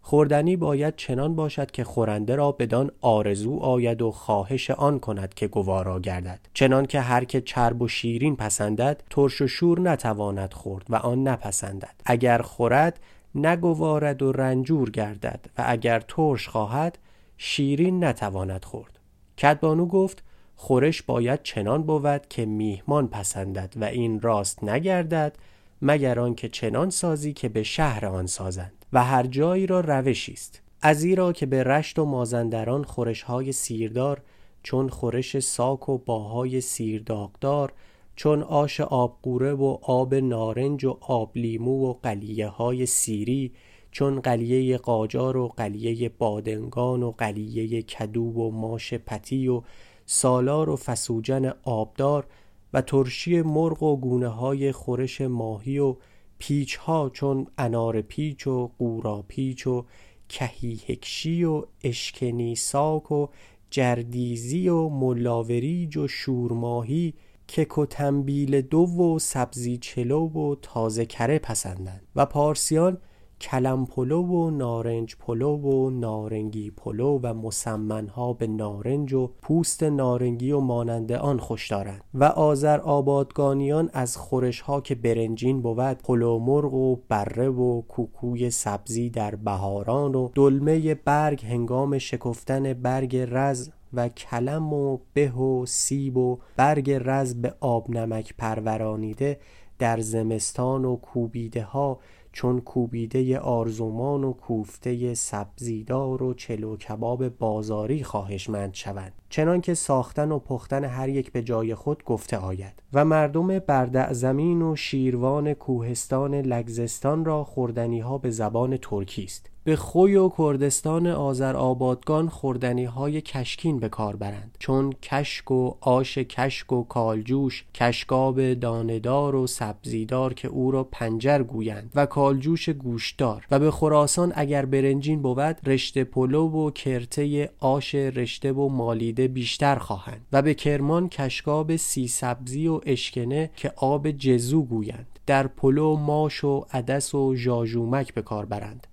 خوردنی 0.00 0.56
باید 0.56 0.96
چنان 0.96 1.36
باشد 1.36 1.70
که 1.70 1.84
خورنده 1.84 2.36
را 2.36 2.52
بدان 2.52 2.90
آرزو 3.00 3.58
آید 3.58 4.02
و 4.02 4.10
خواهش 4.10 4.70
آن 4.70 4.98
کند 4.98 5.34
که 5.34 5.48
گوارا 5.48 6.00
گردد. 6.00 6.40
چنان 6.54 6.86
که 6.86 7.00
هر 7.00 7.24
که 7.24 7.40
چرب 7.40 7.82
و 7.82 7.88
شیرین 7.88 8.36
پسندد 8.36 9.02
ترش 9.10 9.42
و 9.42 9.46
شور 9.46 9.80
نتواند 9.80 10.52
خورد 10.52 10.86
و 10.88 10.96
آن 10.96 11.28
نپسندد. 11.28 11.94
اگر 12.06 12.38
خورد 12.38 13.00
نگوارد 13.34 14.22
و 14.22 14.32
رنجور 14.32 14.90
گردد 14.90 15.46
و 15.58 15.64
اگر 15.66 16.00
ترش 16.00 16.48
خواهد 16.48 16.98
شیرین 17.36 18.04
نتواند 18.04 18.64
خورد. 18.64 18.98
کدبانو 19.38 19.86
گفت 19.86 20.22
خورش 20.56 21.02
باید 21.02 21.42
چنان 21.42 21.82
بود 21.82 22.28
که 22.28 22.46
میهمان 22.46 23.08
پسندد 23.08 23.74
و 23.76 23.84
این 23.84 24.20
راست 24.20 24.64
نگردد 24.64 25.36
مگر 25.82 26.20
آنکه 26.20 26.48
چنان 26.48 26.90
سازی 26.90 27.32
که 27.32 27.48
به 27.48 27.62
شهر 27.62 28.06
آن 28.06 28.26
سازند. 28.26 28.84
و 28.92 29.04
هر 29.04 29.26
جایی 29.26 29.66
را 29.66 29.80
روشی 29.80 30.32
است. 30.32 30.62
ازیرا 30.82 31.32
که 31.32 31.46
به 31.46 31.62
رشت 31.62 31.98
و 31.98 32.04
مازندران 32.04 32.84
خورش 32.84 33.22
های 33.22 33.52
سیردار 33.52 34.22
چون 34.62 34.88
خورش 34.88 35.38
ساک 35.38 35.88
و 35.88 35.98
باهای 35.98 36.60
سیرداغدار 36.60 37.72
چون 38.16 38.42
آش 38.42 38.80
آبقوره 38.80 39.52
و 39.52 39.78
آب 39.82 40.14
نارنج 40.14 40.84
و 40.84 40.98
آب 41.00 41.30
لیمو 41.34 41.90
و 41.90 41.92
قلیه 41.92 42.48
های 42.48 42.86
سیری 42.86 43.52
چون 43.90 44.20
قلیه 44.20 44.78
قاجار 44.78 45.36
و 45.36 45.48
قلیه 45.48 46.08
بادنگان 46.08 47.02
و 47.02 47.10
قلیه 47.10 47.82
کدو 47.82 48.22
و 48.22 48.50
ماش 48.50 48.94
پتی 48.94 49.48
و 49.48 49.62
سالار 50.06 50.70
و 50.70 50.76
فسوجن 50.76 51.52
آبدار 51.62 52.26
و 52.72 52.80
ترشی 52.80 53.42
مرغ 53.42 53.82
و 53.82 53.96
گونه 53.96 54.28
های 54.28 54.72
خورش 54.72 55.20
ماهی 55.20 55.78
و 55.78 55.96
پیچ 56.38 56.76
ها 56.76 57.10
چون 57.10 57.46
انار 57.58 58.00
پیچ 58.00 58.46
و 58.46 58.70
قورا 58.78 59.24
پیچ 59.28 59.66
و 59.66 59.84
کهی 60.28 60.80
هکشی 60.88 61.44
و 61.44 61.64
اشکنی 61.84 62.54
ساک 62.54 63.12
و 63.12 63.26
جردیزی 63.70 64.68
و 64.68 64.88
ملاوریج 64.88 65.96
و 65.96 66.08
شورماهی 66.08 67.14
کک 67.48 67.78
و 67.78 67.86
تنبیل 67.86 68.60
دو 68.60 68.78
و 68.78 69.18
سبزی 69.18 69.76
چلو 69.76 70.28
و 70.28 70.54
تازه 70.62 71.06
کره 71.06 71.38
پسندند. 71.38 72.06
و 72.16 72.26
پارسیان 72.26 72.98
کلم 73.40 73.86
پلو 73.86 74.22
و 74.22 74.50
نارنج 74.50 75.16
پلو 75.16 75.56
و 75.56 75.90
نارنگی 75.90 76.70
پلو 76.70 77.18
و 77.22 77.34
مسمنها 77.34 78.32
به 78.32 78.46
نارنج 78.46 79.12
و 79.12 79.30
پوست 79.42 79.82
نارنگی 79.82 80.52
و 80.52 80.60
مانند 80.60 81.12
آن 81.12 81.38
خوش 81.38 81.70
دارند 81.70 82.00
و 82.14 82.24
آذر 82.24 82.80
آبادگانیان 82.80 83.90
از 83.92 84.16
خورش 84.16 84.60
ها 84.60 84.80
که 84.80 84.94
برنجین 84.94 85.62
بود 85.62 85.78
پلو 85.78 86.38
مرغ 86.38 86.74
و 86.74 86.96
بره 87.08 87.48
و 87.48 87.82
کوکوی 87.82 88.50
سبزی 88.50 89.10
در 89.10 89.34
بهاران 89.34 90.14
و 90.14 90.30
دلمه 90.34 90.94
برگ 90.94 91.44
هنگام 91.46 91.98
شکفتن 91.98 92.72
برگ 92.72 93.16
رز 93.16 93.70
و 93.92 94.08
کلم 94.08 94.72
و 94.72 94.98
به 95.12 95.32
و 95.32 95.66
سیب 95.66 96.16
و 96.16 96.38
برگ 96.56 96.90
رز 96.90 97.34
به 97.34 97.54
آب 97.60 97.90
نمک 97.90 98.34
پرورانیده 98.38 99.38
در 99.78 100.00
زمستان 100.00 100.84
و 100.84 100.96
کوبیده 100.96 101.62
ها 101.62 101.98
چون 102.34 102.60
کوبیده 102.60 103.38
آرزومان 103.38 104.24
و 104.24 104.32
کوفته 104.32 105.14
سبزیدار 105.14 106.22
و 106.22 106.34
چلو 106.34 106.76
کباب 106.76 107.28
بازاری 107.28 108.04
خواهشمند 108.04 108.74
شوند 108.74 109.12
چنانکه 109.28 109.74
ساختن 109.74 110.32
و 110.32 110.38
پختن 110.38 110.84
هر 110.84 111.08
یک 111.08 111.32
به 111.32 111.42
جای 111.42 111.74
خود 111.74 112.04
گفته 112.04 112.36
آید 112.36 112.82
و 112.92 113.04
مردم 113.04 113.58
بردع 113.58 114.12
زمین 114.12 114.62
و 114.62 114.76
شیروان 114.76 115.54
کوهستان 115.54 116.34
لگزستان 116.34 117.24
را 117.24 117.44
خوردنی 117.44 118.00
ها 118.00 118.18
به 118.18 118.30
زبان 118.30 118.76
ترکی 118.76 119.24
است. 119.24 119.50
به 119.64 119.76
خوی 119.76 120.16
و 120.16 120.30
کردستان 120.38 121.06
آذر 121.06 121.56
آبادگان 121.56 122.28
خوردنی 122.28 122.84
های 122.84 123.20
کشکین 123.20 123.80
به 123.80 123.88
کار 123.88 124.16
برند. 124.16 124.56
چون 124.58 124.92
کشک 125.02 125.50
و 125.50 125.74
آش 125.80 126.18
کشک 126.18 126.72
و 126.72 126.82
کالجوش 126.82 127.64
کشکاب 127.74 128.54
داندار 128.54 129.34
و 129.34 129.46
سبزیدار 129.46 130.34
که 130.34 130.48
او 130.48 130.70
را 130.70 130.84
پنجر 130.84 131.42
گویند 131.42 131.92
و 131.94 132.06
کالجوش 132.06 132.68
گوشدار 132.68 133.46
و 133.50 133.58
به 133.58 133.70
خراسان 133.70 134.32
اگر 134.34 134.64
برنجین 134.64 135.22
بود 135.22 135.68
رشته 135.68 136.04
پلو 136.04 136.48
و 136.48 136.70
کرته 136.70 137.50
آش 137.60 137.94
رشته 137.94 138.52
و 138.52 138.68
مالیده 138.68 139.28
بیشتر 139.28 139.76
خواهند. 139.76 140.26
و 140.32 140.42
به 140.42 140.54
کرمان 140.54 141.08
کشکاب 141.08 141.76
سی 141.76 142.08
سبزی 142.08 142.68
و 142.68 142.80
اشکنه 142.86 143.50
که 143.56 143.72
آب 143.76 144.10
جزو 144.10 144.62
گویند. 144.62 145.18
در 145.26 145.46
پلو 145.46 145.96
ماش 145.96 146.44
و 146.44 146.64
عدس 146.72 147.14
و 147.14 147.36
ژاژومک 147.36 148.14
به 148.14 148.22
کار 148.22 148.44
برند. 148.44 148.86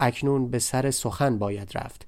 اکنون 0.00 0.50
به 0.50 0.58
سر 0.58 0.90
سخن 0.90 1.38
باید 1.38 1.70
رفت 1.74 2.06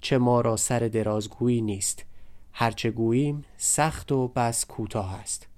چه 0.00 0.18
ما 0.18 0.40
را 0.40 0.56
سر 0.56 0.78
درازگویی 0.78 1.60
نیست. 1.60 2.04
هرچه 2.52 2.90
گوییم 2.90 3.44
سخت 3.56 4.12
و 4.12 4.28
بس 4.28 4.64
کوتاه 4.64 5.14
است. 5.14 5.48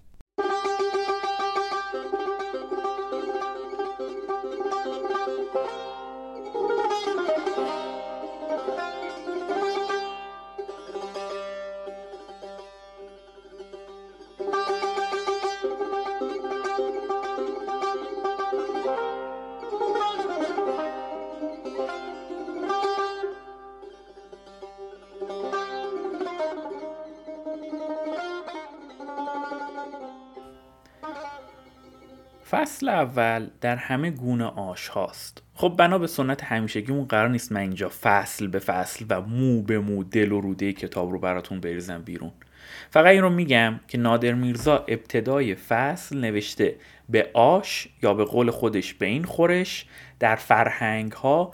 اول 32.94 33.48
در 33.60 33.76
همه 33.76 34.10
گونه 34.10 34.44
آش 34.44 34.88
هاست 34.88 35.42
خب 35.54 35.74
بنا 35.78 35.98
به 35.98 36.06
سنت 36.06 36.44
همیشگیمون 36.44 37.04
قرار 37.04 37.28
نیست 37.28 37.52
من 37.52 37.60
اینجا 37.60 37.92
فصل 38.02 38.46
به 38.46 38.58
فصل 38.58 39.04
و 39.08 39.20
مو 39.20 39.62
به 39.62 39.78
مو 39.78 40.04
دل 40.04 40.32
و 40.32 40.40
روده 40.40 40.72
کتاب 40.72 41.10
رو 41.10 41.18
براتون 41.18 41.60
بریزم 41.60 42.02
بیرون. 42.02 42.32
فقط 42.90 43.06
این 43.06 43.22
رو 43.22 43.30
میگم 43.30 43.80
که 43.88 43.98
نادر 43.98 44.32
میرزا 44.32 44.84
ابتدای 44.88 45.54
فصل 45.54 46.18
نوشته 46.18 46.74
به 47.08 47.30
آش 47.34 47.88
یا 48.02 48.14
به 48.14 48.24
قول 48.24 48.50
خودش 48.50 48.94
به 48.94 49.06
این 49.06 49.24
خورش 49.24 49.86
در 50.18 50.36
فرهنگ 50.36 51.12
ها 51.12 51.52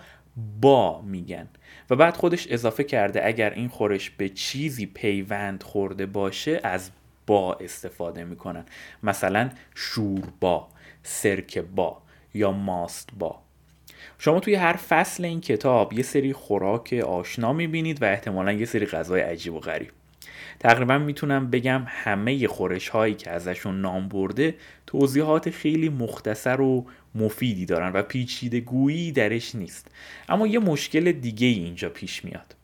با 0.60 1.02
میگن. 1.02 1.48
و 1.90 1.96
بعد 1.96 2.16
خودش 2.16 2.46
اضافه 2.50 2.84
کرده 2.84 3.26
اگر 3.26 3.50
این 3.50 3.68
خورش 3.68 4.10
به 4.10 4.28
چیزی 4.28 4.86
پیوند 4.86 5.62
خورده 5.62 6.06
باشه 6.06 6.60
از 6.62 6.90
با 7.26 7.54
استفاده 7.54 8.24
می‌کنن. 8.24 8.64
مثلا 9.02 9.50
شوربا. 9.74 10.68
سرک 11.02 11.58
با 11.58 12.02
یا 12.34 12.52
ماست 12.52 13.08
با. 13.18 13.38
شما 14.18 14.40
توی 14.40 14.54
هر 14.54 14.72
فصل 14.72 15.24
این 15.24 15.40
کتاب 15.40 15.92
یه 15.92 16.02
سری 16.02 16.32
خوراک 16.32 16.92
آشنا 16.92 17.52
می‌بینید 17.52 18.02
و 18.02 18.04
احتمالا 18.04 18.52
یه 18.52 18.66
سری 18.66 18.86
غذای 18.86 19.20
عجیب 19.20 19.54
و 19.54 19.60
غریب. 19.60 19.90
تقریبا 20.58 20.98
می‌تونم 20.98 21.50
بگم 21.50 21.82
همه 21.86 22.48
خورش 22.48 22.88
هایی 22.88 23.14
که 23.14 23.30
ازشون 23.30 23.80
نام 23.80 24.08
برده 24.08 24.54
توضیحات 24.86 25.50
خیلی 25.50 25.88
مختصر 25.88 26.60
و 26.60 26.86
مفیدی 27.14 27.66
دارن 27.66 27.92
و 27.92 28.02
پیچیده 28.02 28.60
گویی 28.60 29.12
درش 29.12 29.54
نیست. 29.54 29.86
اما 30.28 30.46
یه 30.46 30.58
مشکل 30.58 31.12
دیگه 31.12 31.46
اینجا 31.46 31.88
پیش 31.88 32.24
میاد. 32.24 32.56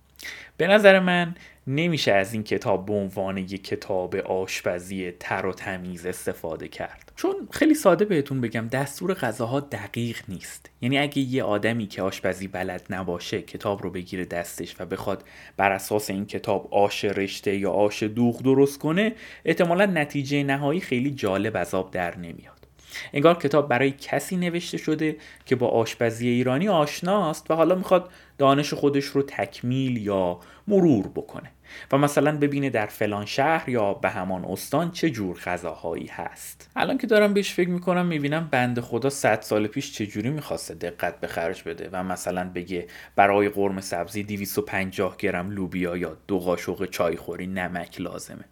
به 0.57 0.67
نظر 0.67 1.01
من 1.01 1.35
نمیشه 1.67 2.13
از 2.13 2.33
این 2.33 2.43
کتاب 2.43 2.87
به 2.87 2.93
عنوان 2.93 3.39
یک 3.39 3.65
کتاب 3.65 4.17
آشپزی 4.17 5.11
تر 5.11 5.47
و 5.47 5.53
تمیز 5.53 6.07
استفاده 6.07 6.69
کرد. 6.69 7.13
چون 7.17 7.49
خیلی 7.51 7.75
ساده 7.75 8.05
بهتون 8.05 8.41
بگم 8.41 8.69
دستور 8.69 9.15
غذاها 9.15 9.61
دقیق 9.61 10.19
نیست. 10.29 10.71
یعنی 10.81 10.99
اگه 10.99 11.19
یه 11.19 11.43
آدمی 11.43 11.87
که 11.87 12.03
آشپزی 12.03 12.49
بلد 12.49 12.87
نباشه 12.91 13.43
کتاب 13.43 13.83
رو 13.83 13.91
بگیره 13.91 14.25
دستش 14.25 14.81
و 14.81 14.87
بخواد 14.87 15.25
بر 15.57 15.73
اساس 15.73 16.11
این 16.11 16.27
کتاب 16.27 16.75
آش 16.75 17.05
رشته 17.05 17.57
یا 17.57 17.71
آش 17.71 18.03
دوغ 18.03 18.43
درست 18.43 18.79
کنه 18.79 19.13
احتمالا 19.45 19.87
نتیجه 19.87 20.43
نهایی 20.43 20.81
خیلی 20.81 21.11
جالب 21.11 21.57
از 21.57 21.75
آب 21.75 21.91
در 21.91 22.17
نمیاد. 22.19 22.56
انگار 23.13 23.39
کتاب 23.39 23.69
برای 23.69 23.91
کسی 23.91 24.37
نوشته 24.37 24.79
شده 24.79 25.17
که 25.47 25.57
با 25.57 25.69
آشپزی 25.69 26.29
ایرانی 26.29 26.69
آشناست 26.69 27.51
و 27.51 27.55
حالا 27.55 27.75
می‌خواد 27.75 28.11
دانش 28.39 28.75
خودش 28.75 29.05
رو 29.05 29.23
تکمیل 29.23 29.97
یا 29.97 30.41
مرور 30.69 31.09
بکنه. 31.09 31.51
و 31.93 31.99
مثلا 31.99 32.39
ببینه 32.39 32.71
در 32.71 32.87
فلان 32.87 33.27
شهر 33.27 33.69
یا 33.69 33.95
به 33.95 34.09
همان 34.11 34.45
استان 34.45 34.91
چه 34.91 35.11
جور 35.11 35.39
غذاهایی 35.39 36.07
هست. 36.07 36.71
الان 36.77 36.99
که 36.99 37.07
دارم 37.07 37.35
بهش 37.35 37.53
فکر 37.53 37.69
می‌کنم 37.69 38.07
می‌بینم 38.07 38.49
بند 38.51 38.81
خدا 38.81 39.11
100 39.11 39.41
سال 39.41 39.67
پیش 39.67 39.93
چه 39.93 40.07
جوری 40.07 40.31
می‌خواسته 40.31 40.75
دقت 40.75 41.21
به 41.21 41.27
خرج 41.27 41.63
بده 41.63 41.89
و 41.93 42.03
مثلا 42.03 42.51
بگه 42.55 42.87
برای 43.17 43.49
قرم 43.49 43.81
سبزی 43.81 44.23
250 44.23 45.17
گرم 45.17 45.51
لوبیا 45.51 45.97
یا 45.97 46.17
دو 46.29 46.39
قاشق 46.39 46.91
چایخوری 46.91 47.47
نمک 47.47 48.01
لازمه. 48.01 48.45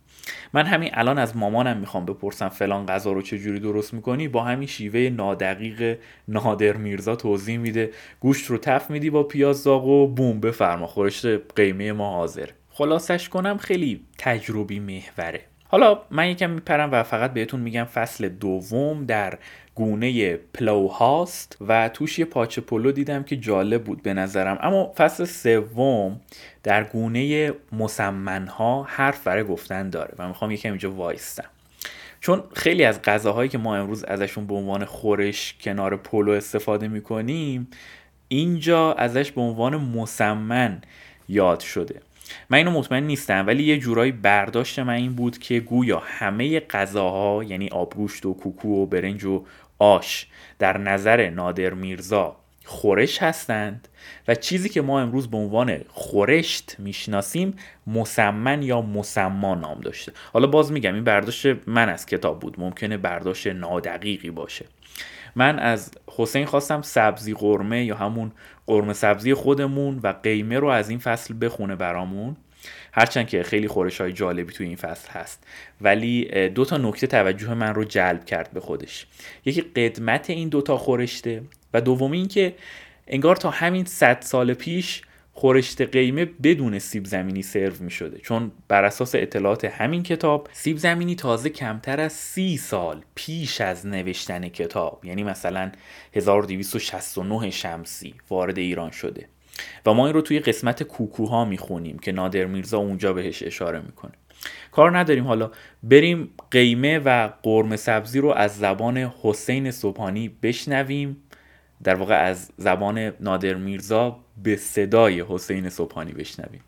من 0.53 0.67
همین 0.67 0.91
الان 0.93 1.19
از 1.19 1.37
مامانم 1.37 1.77
می‌خوام 1.77 2.07
بپرسم 2.07 2.49
فلان 2.49 2.87
غذا 2.87 3.13
رو 3.13 3.23
چه 3.23 3.39
جوری 3.39 3.61
درست 3.61 3.95
می‌کنی؟ 3.95 4.29
با 4.29 4.43
همین 4.43 4.69
شیوه 4.69 5.01
نادقیق 5.01 5.99
نادر 6.29 6.77
میرزا 6.77 7.17
توضیح 7.17 7.59
میده. 7.59 7.91
گوشت 8.21 8.47
رو 8.47 8.59
تف 8.59 8.91
میدی 8.91 9.11
با 9.11 9.23
پیاز 9.23 9.65
داغ 9.65 9.87
و 9.87 10.07
بوم 10.07 10.41
بفرما. 10.41 10.87
خورشت 10.87 11.27
قیمه 11.57 11.93
ما 11.93 12.13
حاضر. 12.13 12.49
خلاصش 12.71 13.29
کنم 13.29 13.59
خیلی 13.59 14.01
تجربی 14.19 14.81
محوره. 14.81 15.41
حالا 15.69 15.99
من 16.11 16.29
یکم 16.29 16.51
میپرم 16.51 16.93
و 16.93 17.03
فقط 17.03 17.33
بهتون 17.33 17.61
میگم 17.61 17.85
فصل 17.85 18.29
دوم 18.29 19.05
در 19.05 19.39
گونه 19.75 20.37
پلو 20.37 20.89
هاست 20.89 21.57
و 21.69 21.89
توش 21.89 22.19
یه 22.19 22.25
پاچه 22.25 22.61
پلو 22.61 22.93
دیدم 22.93 23.23
که 23.23 23.37
جالب 23.37 23.85
بود 23.85 24.03
به 24.03 24.15
نظرم. 24.15 24.59
اما 24.61 24.93
فصل 24.97 25.25
سوم 25.25 26.21
در 26.63 26.85
گونه 26.85 27.53
مسمن 27.73 28.47
ها 28.47 28.83
حرف 28.83 29.25
برای 29.25 29.45
گفتن 29.45 29.91
داره 29.91 30.15
و 30.19 30.29
می‌خوام 30.29 30.51
یکم 30.51 30.69
اینجا 30.69 30.91
وایستم. 30.91 31.49
چون 32.21 32.43
خیلی 32.53 32.85
از 32.85 33.03
غذاهایی 33.03 33.49
که 33.49 33.59
ما 33.59 33.77
امروز 33.77 34.05
ازشون 34.05 34.47
به 34.47 34.55
عنوان 34.55 34.85
خورش 34.85 35.55
کنار 35.61 35.97
پلو 35.97 36.33
استفاده 36.33 36.89
می‌کنیم 36.89 37.69
اینجا 38.29 38.93
ازش 38.93 39.33
به 39.33 39.41
عنوان 39.41 39.77
مسمن 39.77 40.83
یاد 41.29 41.61
شده. 41.61 42.01
من 42.51 42.59
اینو 42.59 42.71
مطمئن 42.71 43.03
نیستم 43.03 43.47
ولی 43.47 43.63
یه 43.65 43.79
جورایی 43.79 44.13
برداشت 44.13 44.79
من 44.79 44.95
این 44.95 45.15
بود 45.15 45.39
که 45.39 45.61
گویا 45.61 46.03
همه 46.07 46.61
غذاها 46.61 47.45
یعنی 47.45 47.69
آبگوشت 47.69 48.27
و 48.27 48.35
کوکو 48.35 48.83
و 48.83 48.87
برنج 48.87 49.25
و 49.25 49.45
آش 49.79 50.27
در 50.59 50.79
نظر 50.79 51.31
نادر 51.31 51.75
میرزا 51.75 52.37
خورش 52.65 53.23
هستند 53.23 53.89
و 54.29 54.35
چیزی 54.35 54.69
که 54.69 54.83
ما 54.83 55.01
امروز 55.01 55.31
به 55.31 55.37
عنوان 55.37 55.81
خورشت 55.89 56.77
می‌شناسیم 56.79 57.57
مسمن 57.87 58.63
یا 58.63 58.81
مسما 58.83 59.55
نام 59.55 59.81
داشته. 59.81 60.13
حالا 60.33 60.47
باز 60.47 60.73
میگم 60.73 60.95
این 60.95 61.05
برداشت 61.05 61.47
من 61.69 61.89
از 61.89 62.07
کتاب 62.07 62.41
بود. 62.41 62.61
ممکنه 62.61 62.97
برداشت 62.97 63.47
نادقیقی 63.47 64.31
باشه. 64.31 64.65
من 65.37 65.59
از 65.59 65.91
حسین 66.17 66.47
خواستم 66.47 66.83
سبزی 66.83 67.35
قرمه 67.35 67.85
یا 67.85 67.97
همون 67.97 68.33
قرمه 68.67 68.93
سبزی 68.93 69.35
خودمون 69.35 70.01
و 70.03 70.15
قیمه 70.23 70.59
رو 70.59 70.69
از 70.69 70.91
این 70.91 70.99
فصل 70.99 71.35
بخونه 71.41 71.77
برامون. 71.77 72.37
هرچند 72.93 73.29
که 73.29 73.43
خیلی 73.43 73.69
خورش 73.69 74.01
های 74.01 74.13
جالبی 74.13 74.53
توی 74.53 74.67
این 74.67 74.77
فصل 74.77 75.11
هست. 75.11 75.47
ولی 75.81 76.49
دو 76.49 76.65
تا 76.65 76.77
نکته 76.77 77.07
توجه 77.07 77.55
من 77.55 77.75
رو 77.75 77.85
جلب 77.85 78.25
کرد 78.25 78.51
به 78.55 78.61
خودش. 78.61 79.07
یکی 79.45 79.61
قدمت 79.61 80.31
این 80.31 80.49
دوتا 80.49 80.77
خورشته 80.77 81.43
و 81.75 81.81
دومی 81.81 82.17
این 82.17 82.29
که 82.29 82.55
انگار 83.07 83.37
تا 83.37 83.51
همین 83.51 83.85
صد 83.85 84.19
سال 84.21 84.55
پیش 84.55 85.03
خورشت 85.37 85.83
قیمه 85.83 86.25
بدون 86.25 86.79
سیب 86.79 87.05
زمینی 87.05 87.43
سرو 87.43 87.73
می 87.81 87.91
شده 87.91 88.19
چون 88.19 88.53
بر 88.69 88.85
اساس 88.85 89.15
اطلاعات 89.15 89.65
همین 89.65 90.03
کتاب 90.03 90.49
سیب 90.53 90.77
زمینی 90.77 91.15
تازه 91.15 91.51
کمتر 91.51 92.01
از 92.01 92.13
سی 92.13 92.57
سال 92.57 93.03
پیش 93.15 93.61
از 93.61 93.87
نوشتن 93.87 94.49
کتاب 94.49 95.05
یعنی 95.05 95.23
مثلا 95.23 95.73
1269 96.13 97.51
شمسی 97.51 98.15
وارد 98.31 98.59
ایران 98.59 98.91
شده. 98.91 99.29
و 99.87 99.95
ما 99.95 100.07
این 100.07 100.15
رو 100.15 100.21
توی 100.21 100.41
قسمت 100.41 100.83
کوکوها 100.83 101.45
می‌خونیم 101.45 101.99
که 101.99 102.13
نادر 102.13 102.45
میرزا 102.45 102.79
اونجا 102.79 103.13
بهش 103.13 103.43
اشاره 103.43 103.81
می‌کنه. 103.81 104.13
کار 104.73 104.99
نداریم 104.99 105.27
حالا 105.27 105.51
بریم 105.83 106.31
قیمه 106.51 106.99
و 106.99 107.29
قرمه 107.43 107.77
سبزی 107.77 108.21
رو 108.21 108.29
از 108.29 108.59
زبان 108.59 109.13
حسین 109.23 109.71
صبحانی 109.71 110.29
بشنویم. 110.29 111.17
در 111.83 111.95
واقع 111.95 112.15
از 112.15 112.51
زبان 112.57 112.99
نادر 112.99 113.55
میرزا 113.55 114.17
به 114.43 114.57
صدای 114.57 115.25
حسین 115.29 115.69
صبحانی 115.69 116.13
بشنویم. 116.13 116.61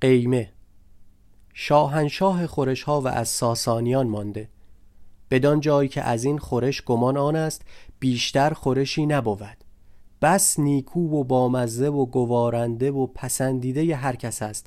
قیمه. 0.00 0.50
شاهنشاه 1.54 2.46
خورش 2.46 2.82
ها 2.82 3.00
و 3.00 3.08
از 3.08 3.28
ساسانیان 3.28 4.08
مانده. 4.08 4.48
بدان 5.30 5.60
جایی 5.60 5.88
که 5.88 6.02
از 6.02 6.24
این 6.24 6.38
خورش 6.38 6.82
گمان 6.82 7.16
آن 7.16 7.36
است 7.36 7.62
بیشتر 7.98 8.50
خورشی 8.50 9.06
نبود. 9.06 9.56
بس 10.22 10.58
نیکو 10.58 11.00
و 11.00 11.24
بامزه 11.24 11.88
و 11.88 12.06
گوارنده 12.06 12.90
و 12.90 13.06
پسندیده 13.06 13.96
هر 13.96 14.16
کس 14.16 14.42
است 14.42 14.66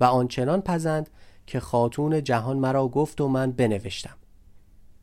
و 0.00 0.04
آنچنان 0.04 0.62
پزند 0.62 1.10
که 1.46 1.60
خاتون 1.60 2.24
جهان 2.24 2.58
مرا 2.58 2.88
گفت 2.88 3.20
و 3.20 3.28
من 3.28 3.52
بنوشتم. 3.52 4.16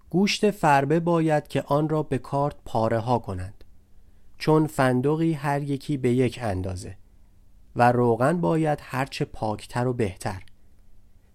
گوشت 0.10 0.52
فربه 0.52 1.00
باید 1.00 1.48
که 1.48 1.62
آن 1.62 1.90
را 1.90 2.04
به 2.04 2.18
کارت 2.18 2.56
پاره 2.66 3.00
ها 3.00 3.20
کنند 3.20 3.64
چون 4.38 4.68
فندقی 4.68 5.34
هر 5.34 5.64
یکی 5.64 5.98
به 5.98 6.14
یک 6.14 6.40
اندازه 6.42 6.96
و 7.76 7.92
روغن 7.92 8.42
باید 8.42 8.80
هرچه 8.82 9.26
پاکتر 9.26 9.88
و 9.88 9.94
بهتر. 9.94 10.44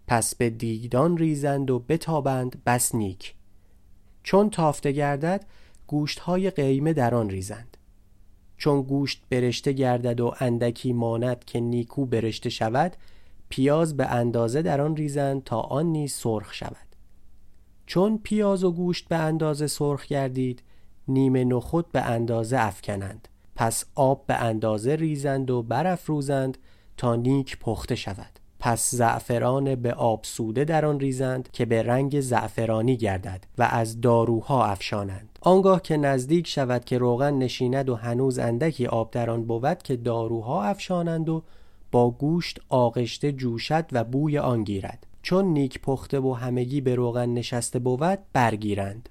پس 0.07 0.35
به 0.35 0.51
دیگدان 0.51 1.17
ریزند 1.17 1.71
و 1.71 1.79
بتابند 1.79 2.63
بس 2.67 2.95
نیک. 2.95 3.35
چون 4.23 4.51
تافته 4.51 4.93
گردد 4.93 5.45
گوشت 5.87 6.19
های 6.19 6.51
قیمه 6.51 6.93
در 6.93 7.15
آن 7.15 7.31
ریزند. 7.31 7.77
چون 8.57 8.83
گوشت 8.83 9.23
برشته 9.31 9.73
گردد 9.73 10.21
و 10.21 10.35
اندکی 10.41 10.93
ماند 10.93 11.45
که 11.45 11.61
نیکو 11.61 12.07
برشته 12.07 12.51
شود 12.51 12.97
پیاز 13.49 13.97
به 13.97 14.07
اندازه 14.07 14.63
در 14.63 14.81
آن 14.81 14.97
ریزند 14.97 15.45
تا 15.45 15.61
آن 15.61 15.87
نیز 15.87 16.13
سرخ 16.13 16.55
شود. 16.55 16.94
چون 17.87 18.19
پیاز 18.23 18.65
و 18.65 18.73
گوشت 18.73 19.09
به 19.09 19.17
اندازه 19.17 19.67
سرخ 19.67 20.07
گردید 20.07 20.63
نیمه 21.09 21.45
نخود 21.45 21.93
به 21.93 22.01
اندازه 22.01 22.59
افکنند. 22.59 23.29
پس 23.57 23.85
آب 23.95 24.27
به 24.27 24.35
اندازه 24.35 24.97
ریزند 24.97 25.51
و 25.51 25.63
برافروزند 25.63 26.59
تا 26.97 27.17
نیک 27.17 27.59
پخته 27.59 27.95
شود. 27.95 28.39
پس 28.61 28.91
زعفران 28.91 29.75
به 29.75 29.93
آب 29.93 30.21
سوده 30.25 30.65
در 30.65 30.85
آن 30.85 31.01
ریزند 31.01 31.49
که 31.53 31.65
به 31.65 31.83
رنگ 31.83 32.21
زعفرانی 32.21 32.97
گردد 32.97 33.45
و 33.59 33.69
از 33.71 34.01
داروها 34.01 34.65
افشانند. 34.65 35.39
آنگاه 35.41 35.83
که 35.83 35.97
نزدیک 35.97 36.47
شود 36.47 36.85
که 36.85 36.99
روغن 36.99 37.35
نشیند 37.35 37.89
و 37.89 37.95
هنوز 37.95 38.39
اندکی 38.39 38.87
آب 38.87 39.11
در 39.11 39.31
آن 39.31 39.45
بود 39.45 39.83
که 39.83 39.97
داروها 39.97 40.63
افشانند 40.63 41.29
و 41.29 41.43
با 41.93 42.11
گوشت 42.11 42.61
آغشته 42.69 43.33
جوشد 43.33 43.85
و 43.93 44.05
بوی 44.05 44.39
آن 44.39 44.65
گیرد. 44.65 45.07
چون 45.25 45.45
نیک 45.45 45.81
پخته 45.81 46.21
و 46.21 46.33
همگی 46.33 46.81
به 46.81 46.95
روغن 46.95 47.29
نشسته 47.29 47.79
بود 47.79 48.19
برگیرند. 48.33 49.09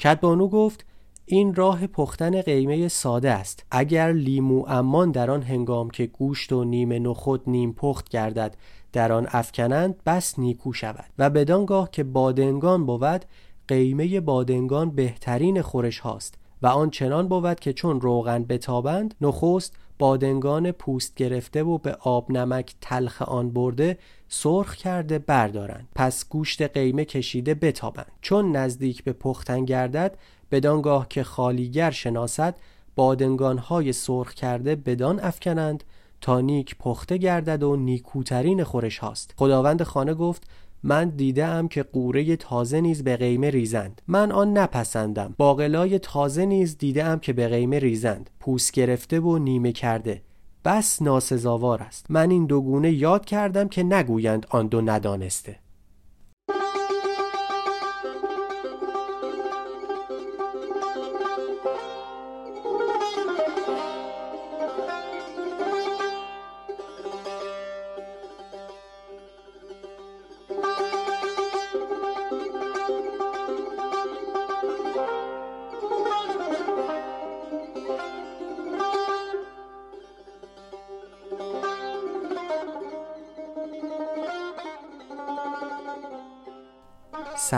کدبانو 0.00 0.48
گفت 0.48 0.86
این 1.26 1.54
راه 1.54 1.86
پختن 1.86 2.42
قیمه 2.42 2.88
ساده 2.88 3.30
است. 3.30 3.66
اگر 3.70 4.12
لیمو 4.12 4.64
امان 4.68 5.10
در 5.10 5.30
آن 5.30 5.42
هنگام 5.42 5.90
که 5.90 6.06
گوشت 6.06 6.52
و 6.52 6.64
نیمه 6.64 6.98
نخود 6.98 7.42
نیم 7.46 7.72
پخت 7.72 8.08
گردد 8.08 8.56
در 8.92 9.12
آن 9.12 9.26
افکنند 9.30 10.02
بس 10.06 10.38
نیکو 10.38 10.72
شود. 10.72 11.10
و 11.18 11.30
بدانگاه 11.30 11.90
که 11.90 12.04
بادنگان 12.04 12.86
بود 12.86 13.24
قیمه 13.68 14.20
بادنگان 14.20 14.90
بهترین 14.90 15.62
خورش 15.62 15.98
هاست. 15.98 16.34
و 16.62 16.66
آن 16.66 16.90
چنان 16.90 17.28
بود 17.28 17.60
که 17.60 17.72
چون 17.72 18.00
روغن 18.00 18.44
بتابند 18.44 19.14
نخست 19.20 19.76
بادنگان 20.00 20.72
پوست 20.72 21.14
گرفته 21.14 21.62
و 21.62 21.78
به 21.78 21.96
آب 22.00 22.30
نمک 22.30 22.74
تلخ 22.80 23.22
آن 23.22 23.50
برده 23.50 23.98
سرخ 24.28 24.74
کرده 24.74 25.18
بردارند. 25.18 25.88
پس 25.94 26.28
گوشت 26.28 26.62
قیمه 26.62 27.04
کشیده 27.04 27.54
بتابند. 27.54 28.12
چون 28.20 28.56
نزدیک 28.56 29.04
به 29.04 29.12
پختن 29.12 29.64
گردد 29.64 30.18
بدانگاه 30.50 31.08
که 31.08 31.22
خالیگر 31.22 31.90
شناسد 31.90 32.54
بادنگان 32.96 33.58
های 33.58 33.92
سرخ 33.92 34.34
کرده 34.34 34.76
بدان 34.76 35.20
افکنند 35.20 35.84
تا 36.20 36.40
نیک 36.40 36.76
پخته 36.78 37.16
گردد 37.16 37.62
و 37.62 37.76
نیکوترین 37.76 38.64
خورش 38.64 38.98
هاست. 38.98 39.34
خداوند 39.36 39.82
خانه 39.82 40.14
گفت 40.14 40.42
من 40.82 41.08
دیدم 41.08 41.68
که 41.68 41.82
قوره 41.82 42.36
تازه 42.36 42.80
نیز 42.80 43.04
به 43.04 43.16
قیمه 43.16 43.50
ریزند. 43.50 44.02
من 44.08 44.32
آن 44.32 44.58
نپسندم. 44.58 45.34
باقلای 45.38 45.98
تازه 45.98 46.46
نیز 46.46 46.78
دیدم 46.78 47.18
که 47.18 47.32
به 47.32 47.48
قیمه 47.48 47.78
ریزند. 47.78 48.30
پوست 48.40 48.72
گرفته 48.72 49.20
و 49.20 49.38
نیمه 49.38 49.72
کرده. 49.72 50.22
بس 50.64 51.02
ناسزاوار 51.02 51.82
است. 51.82 52.06
من 52.08 52.30
این 52.30 52.46
دوگونه 52.46 52.92
یاد 52.92 53.24
کردم 53.24 53.68
که 53.68 53.82
نگویند 53.82 54.46
آن 54.50 54.66
دو 54.66 54.80
ندانسته. 54.80 55.56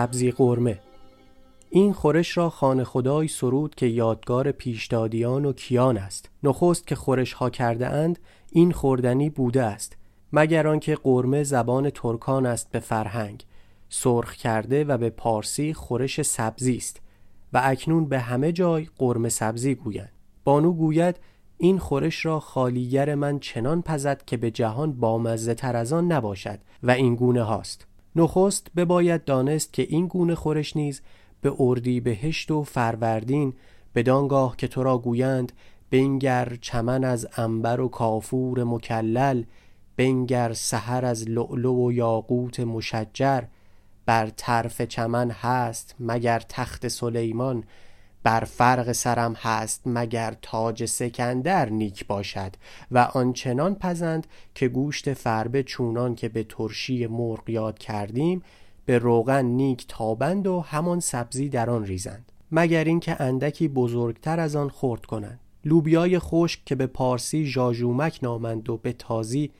سبزی 0.03 0.31
قرمه 0.31 0.81
این 1.71 1.93
خورش 1.93 2.37
را 2.37 2.51
خانه 2.51 2.85
خدای 2.85 3.29
سرود 3.29 3.75
که 3.75 3.87
یادگار 3.87 4.53
پیشدادیان 4.53 5.45
و 5.45 5.53
کیان 5.53 5.97
است. 5.97 6.31
نخست 6.43 6.87
که 6.87 6.95
خورش 6.95 7.33
ها 7.33 7.51
کرده 7.51 7.89
اند 7.89 8.19
این 8.53 8.73
خوردنی 8.73 9.31
بوده 9.31 9.63
است 9.63 9.97
مگر 10.33 10.67
آنکه 10.67 10.95
قرمه 10.95 11.43
زبان 11.43 11.91
ترکان 11.91 12.47
است 12.47 12.71
به 12.71 12.81
فرهنگ. 12.81 13.45
سرخ 13.89 14.35
کرده 14.35 14.85
و 14.85 14.99
به 14.99 15.11
پارسی 15.11 15.75
خورش 15.75 16.23
سبزی 16.23 16.77
است 16.77 17.01
و 17.53 17.61
اکنون 17.65 18.09
به 18.09 18.21
همه 18.21 18.53
جای 18.53 18.89
قرمه 18.99 19.29
سبزی 19.29 19.75
گویند. 19.75 20.13
بانو 20.45 20.73
گوید 20.73 21.17
این 21.59 21.79
خورش 21.79 22.27
را 22.27 22.41
خالیگر 22.41 23.15
من 23.15 23.39
چنان 23.39 23.83
پزد 23.83 24.23
که 24.27 24.37
به 24.37 24.51
جهان 24.51 24.93
بامزه 24.93 25.55
تر 25.55 25.77
از 25.77 25.93
آن 25.93 26.13
نباشد 26.13 26.59
و 26.83 26.91
این 26.91 27.15
گونه 27.15 27.43
هاست. 27.43 27.92
نخست 28.17 28.67
بباید 28.77 29.25
دانست 29.25 29.73
که 29.73 29.87
این 29.89 30.07
گونه 30.07 30.35
خورش 30.35 30.77
نیز 30.77 31.01
به 31.41 31.53
اردی 31.59 32.01
بهشت 32.01 32.51
و 32.51 32.63
فروردین 32.63 33.55
بدانگاه 33.95 34.57
که 34.57 34.69
تو 34.69 34.83
را 34.83 34.99
گویند 34.99 35.53
بنگر 35.91 36.59
چمن 36.61 37.05
از 37.05 37.29
عنبر 37.37 37.81
و 37.81 37.89
کافور 37.89 38.65
مکلل 38.65 39.45
بنگر 39.97 40.53
سحر 40.53 41.05
از 41.05 41.29
لؤلؤ 41.29 41.87
و 41.87 41.93
یاقوت 41.93 42.61
مشجر 42.61 43.43
بر 44.07 44.31
طرف 44.37 44.83
چمن 44.83 45.31
هست 45.31 45.95
مگر 46.01 46.43
تخت 46.49 46.89
سلیمان. 46.89 47.65
بر 48.23 48.45
فرق 48.45 48.93
سرم 48.93 49.33
هست 49.33 49.83
مگر 49.87 50.37
تاج 50.43 50.85
سکندر 50.85 51.69
نیک 51.69 52.07
باشد 52.07 52.53
و 52.91 52.99
آنچنان 52.99 53.75
پزند 53.75 54.27
که 54.55 54.69
گوشت 54.69 55.13
فربه 55.13 55.63
چونان 55.63 56.15
که 56.15 56.29
به 56.29 56.45
ترشی 56.45 57.07
مرغ 57.07 57.51
یاد 57.51 57.79
کردیم 57.79 58.43
به 58.85 58.99
روغن 58.99 59.45
نیک 59.45 59.85
تابند 59.89 60.47
و 60.47 60.61
همان 60.61 61.01
سبزی 61.01 61.49
در 61.49 61.71
آن 61.71 61.85
ریزند. 61.85 62.33
مگر 62.53 62.85
اینکه 62.85 63.23
اندکی 63.23 63.69
بزرگتر 63.69 64.41
از 64.41 64.57
آن 64.57 64.69
خرد 64.69 65.07
کنند. 65.07 65.41
لوبیای 65.65 66.19
خشک 66.19 66.65
که 66.65 66.75
به 66.75 66.87
پارسی 66.87 67.47
ژاژومک 67.47 68.19
نامند 68.23 68.71
و 68.71 68.77
به 68.77 68.93
تازی 68.93 69.51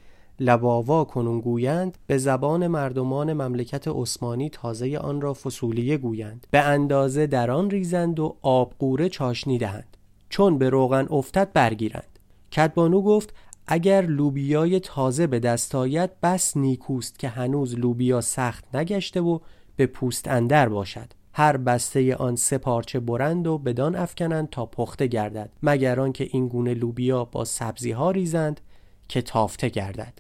لباوا 0.41 1.05
کنون 1.05 1.41
گویند 1.41 1.99
به 2.07 2.19
زبان 2.19 2.67
مردمان 2.67 3.33
مملکت 3.33 3.89
عثمانی 3.89 4.51
تازه 4.51 4.99
آن 4.99 5.21
را 5.21 5.35
فسولیه 5.35 5.97
گویند. 5.97 6.47
به 6.51 6.61
اندازه 6.61 7.27
در 7.27 7.51
آن 7.51 7.71
ریزند 7.71 8.21
و 8.21 8.37
آبقوره 8.43 9.09
چاشنی 9.09 9.59
دهند. 9.59 9.97
چون 10.29 10.59
به 10.59 10.71
روغن 10.71 11.07
افتد 11.11 11.53
برگیرند. 11.53 12.19
کدبانو 12.53 13.03
گفت 13.03 13.35
اگر 13.67 14.03
لوبیای 14.03 14.81
تازه 14.81 15.27
به 15.27 15.41
دست 15.41 15.75
آید 15.75 16.11
بس 16.23 16.57
نیکوست 16.57 17.19
که 17.19 17.29
هنوز 17.29 17.79
لوبیا 17.79 18.21
سخت 18.21 18.77
نگشته 18.77 19.21
و 19.21 19.39
به 19.77 19.87
پوست 19.87 20.29
اندر 20.29 20.69
باشد. 20.69 21.13
هر 21.35 21.57
بسته 21.57 22.17
آن 22.17 22.37
سه 22.37 22.59
پارچه 22.59 23.01
برند 23.01 23.47
و 23.47 23.59
بدان 23.59 23.97
افکنند 23.97 24.51
تا 24.51 24.67
پخته 24.67 25.07
گردد. 25.07 25.51
مگر 25.63 26.01
آنکه 26.01 26.29
این 26.31 26.49
گونه 26.49 26.75
لوبیا 26.75 27.25
با 27.25 27.45
سبزی 27.45 27.91
ها 27.91 28.11
ریزند؟ 28.11 28.61
که 29.09 29.23
تافته 29.23 29.69
گردد. 29.69 30.19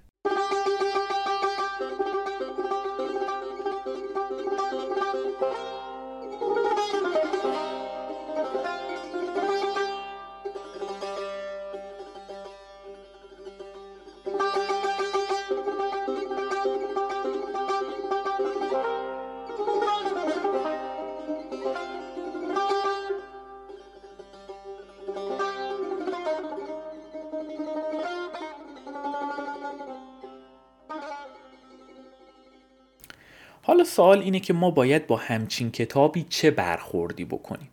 سوال 33.92 34.18
اینه 34.18 34.40
که 34.40 34.52
ما 34.52 34.70
باید 34.70 35.07
با 35.07 35.16
همچین 35.16 35.70
کتابی 35.70 36.26
چه 36.28 36.50
برخوردی 36.50 37.24
بکنیم؟ 37.24 37.68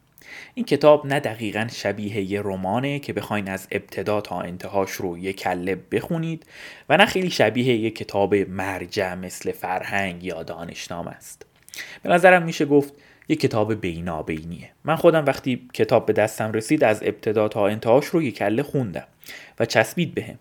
این 0.54 0.66
کتاب 0.66 1.06
نه 1.06 1.20
دقیقا 1.20 1.68
شبیه 1.72 2.32
یه 2.32 2.42
رمانه 2.42 3.00
که 3.00 3.14
بخواین 3.14 3.50
از 3.50 3.68
ابتدا 3.72 4.22
تا 4.22 4.42
انتهاش 4.42 4.92
رو 4.92 5.18
یه 5.18 5.34
کله 5.34 5.76
بخونید 5.92 6.46
و 6.90 6.98
نه 6.98 7.06
خیلی 7.06 7.30
شبیه 7.30 7.76
یه 7.76 7.90
کتاب 7.90 8.36
مرجع 8.36 9.14
مثل 9.14 9.52
فرهنگ 9.52 10.24
یا 10.24 10.44
دانشنامه 10.44 11.12
است. 11.12 11.46
به 12.04 12.10
نظرم 12.10 12.44
میشه 12.44 12.66
گفت 12.66 12.94
یه 13.30 13.36
کتاب 13.36 13.74
بینابینیه. 13.74 14.70
من 14.84 14.96
خودم 14.96 15.26
وقتی 15.26 15.70
کتاب 15.74 16.06
به 16.06 16.14
دستم 16.14 16.52
رسید 16.52 16.84
از 16.84 17.04
ابتدا 17.04 17.48
تا 17.48 17.68
انتهاش 17.68 18.06
رو 18.06 18.22
یه 18.22 18.32
کله 18.32 18.64
خوندم 18.64 19.08
و 19.60 19.66
چسبید 19.66 20.16
بهم. 20.16 20.40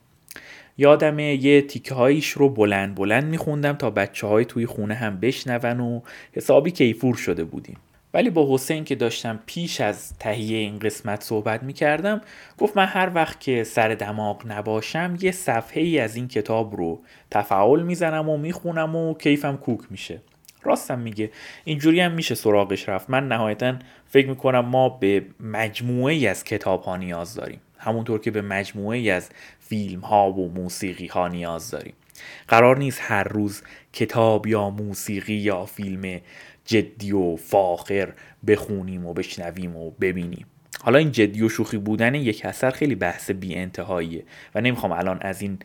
یادمه 0.78 1.44
یه 1.44 1.62
تیکه 1.62 1.94
هایش 1.94 2.28
رو 2.28 2.48
بلند 2.48 2.94
بلند 2.94 3.24
میخوندم 3.24 3.72
تا 3.72 3.90
بچه 3.90 4.26
های 4.26 4.44
توی 4.44 4.66
خونه 4.66 4.94
هم 4.94 5.20
بشنون 5.20 5.80
و 5.80 6.00
حسابی 6.32 6.70
کیفور 6.70 7.14
شده 7.14 7.44
بودیم. 7.44 7.76
ولی 8.14 8.30
با 8.30 8.54
حسین 8.54 8.84
که 8.84 8.94
داشتم 8.94 9.40
پیش 9.46 9.80
از 9.80 10.18
تهیه 10.18 10.58
این 10.58 10.78
قسمت 10.78 11.22
صحبت 11.22 11.62
می‌کردم 11.62 12.20
گفت 12.58 12.76
من 12.76 12.86
هر 12.86 13.10
وقت 13.14 13.40
که 13.40 13.64
سر 13.64 13.88
دماغ 13.88 14.42
نباشم 14.46 15.16
یه 15.20 15.32
صفحه 15.32 15.82
ای 15.82 15.98
از 15.98 16.16
این 16.16 16.28
کتاب 16.28 16.76
رو 16.76 17.00
تفعال 17.30 17.82
می‌زنم 17.82 18.28
و 18.28 18.36
می‌خونم 18.36 18.96
و 18.96 19.14
کیفم 19.14 19.56
کوک 19.56 19.80
میشه. 19.90 20.20
راستم 20.62 20.98
میگه. 20.98 21.30
اینجوری 21.64 22.00
هم 22.00 22.12
میشه 22.12 22.34
سراغش 22.34 22.88
رفت. 22.88 23.10
من 23.10 23.28
نهایتا 23.28 23.74
فکر 24.06 24.28
می‌کنم 24.28 24.60
ما 24.60 24.88
به 24.88 25.22
مجموعه 25.40 26.14
ای 26.14 26.26
از 26.26 26.44
کتاب 26.44 26.82
ها 26.82 26.96
نیاز 26.96 27.34
داریم. 27.34 27.60
همونطور 27.78 28.20
که 28.20 28.30
به 28.30 28.42
مجموعه 28.42 28.98
ای 28.98 29.10
از 29.10 29.30
فیلم 29.68 30.00
ها 30.00 30.33
و 30.33 30.52
موسیقی 30.52 31.07
ها 31.07 31.28
نیاز 31.28 31.70
داریم. 31.70 31.94
قرار 32.48 32.78
نیست 32.78 32.98
هر 33.02 33.24
روز 33.24 33.62
کتاب 33.92 34.46
یا 34.46 34.70
موسیقی 34.70 35.35
یا 35.35 35.66
فیلم 35.66 36.20
جدی 36.64 37.12
و 37.12 37.37
فاخر 37.37 38.12
بخونیم 38.46 39.07
و 39.07 39.12
بشنویم 39.12 39.76
و 39.76 39.90
ببینیم. 39.90 40.46
حالا 40.82 40.98
این 40.98 41.12
جدی 41.12 41.42
و 41.42 41.48
شوخی 41.48 41.78
بودن 41.78 42.14
یک 42.14 42.46
اثر 42.46 42.70
خیلی 42.70 42.94
بحث 42.94 43.30
بی 43.30 43.54
انتهاییه 43.54 44.24
و 44.54 44.60
نمی‌خوام 44.60 44.92
الان 44.92 45.18
از 45.20 45.42
این 45.42 45.58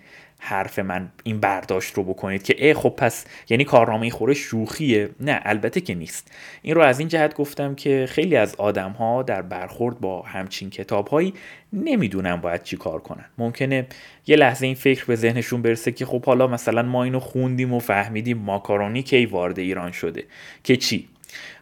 حرف 0.45 0.79
من 0.79 1.09
این 1.23 1.39
برداشت 1.39 1.93
رو 1.93 2.03
بکنید 2.03 2.43
که 2.43 2.65
ای 2.65 2.73
خب 2.73 2.89
پس 2.89 3.25
یعنی 3.49 3.63
کارنامه 3.63 4.09
خورش 4.09 4.37
شوخیه؟ 4.37 5.09
نه 5.19 5.41
البته 5.43 5.81
که 5.81 5.95
نیست. 5.95 6.31
این 6.61 6.75
رو 6.75 6.81
از 6.81 6.99
این 6.99 7.07
جهت 7.07 7.35
گفتم 7.35 7.75
که 7.75 8.05
خیلی 8.09 8.35
از 8.35 8.55
آدم 8.55 8.91
ها 8.91 9.23
در 9.23 9.41
برخورد 9.41 9.99
با 9.99 10.21
همچین 10.21 10.69
کتاب 10.69 11.07
هایی 11.07 11.33
نمی‌دونن 11.73 12.35
باید 12.35 12.63
چی 12.63 12.77
کار 12.77 12.99
کنن. 12.99 13.25
ممکنه 13.37 13.87
یه 14.27 14.35
لحظه 14.35 14.65
این 14.65 14.75
فکر 14.75 15.05
به 15.05 15.15
ذهنشون 15.15 15.61
برسه 15.61 15.91
که 15.91 16.05
خب 16.05 16.25
حالا 16.25 16.47
مثلا 16.47 16.81
ما 16.81 17.03
اینو 17.03 17.19
خوندیم 17.19 17.73
و 17.73 17.79
فهمیدیم 17.79 18.37
ماکارونی 18.37 19.03
کی 19.03 19.25
وارد 19.25 19.59
ایران 19.59 19.91
شده. 19.91 20.23
که 20.63 20.77
چی؟ 20.77 21.07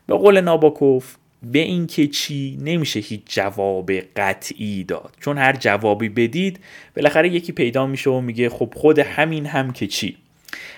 به 0.07 0.15
قول 0.15 0.41
ناباکوف 0.41 1.15
به 1.43 1.59
این 1.59 1.87
که 1.87 2.07
چی 2.07 2.57
نمیشه 2.61 2.99
هیچ 2.99 3.21
جواب 3.25 3.91
قطعی 3.91 4.83
داد. 4.83 5.15
چون 5.19 5.37
هر 5.37 5.53
جوابی 5.53 6.09
بدید 6.09 6.59
بالاخره 6.95 7.29
یکی 7.29 7.51
پیدا 7.51 7.87
میشه 7.87 8.09
و 8.09 8.21
میگه 8.21 8.49
خب 8.49 8.73
خود 8.75 8.99
همین 8.99 9.45
هم 9.45 9.71
که 9.71 9.87
چی. 9.87 10.17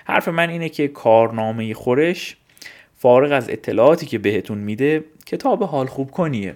حرف 0.06 0.28
من 0.28 0.50
اینه 0.50 0.70
که 0.70 0.88
کارنامه 0.88 1.74
خورش 1.74 2.38
فارغ 2.98 3.32
از 3.32 3.50
اطلاعاتی 3.50 4.06
که 4.06 4.18
بهتون 4.18 4.58
میده 4.58 5.04
کتاب 5.26 5.64
حال 5.64 5.86
خوب 5.86 6.12
کنیه. 6.12 6.56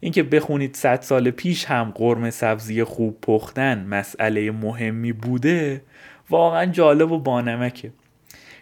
اینکه 0.00 0.22
بخونید 0.22 0.76
صد 0.76 1.02
سال 1.02 1.30
پیش 1.30 1.64
هم 1.64 1.92
قرم 1.94 2.30
سبزی 2.30 2.84
خوب 2.84 3.20
پختن 3.20 3.86
مسئله 3.86 4.50
مهمی 4.50 5.12
بوده 5.12 5.82
واقعا 6.30 6.66
جالب 6.66 7.12
و 7.12 7.18
بانمکه. 7.18 7.90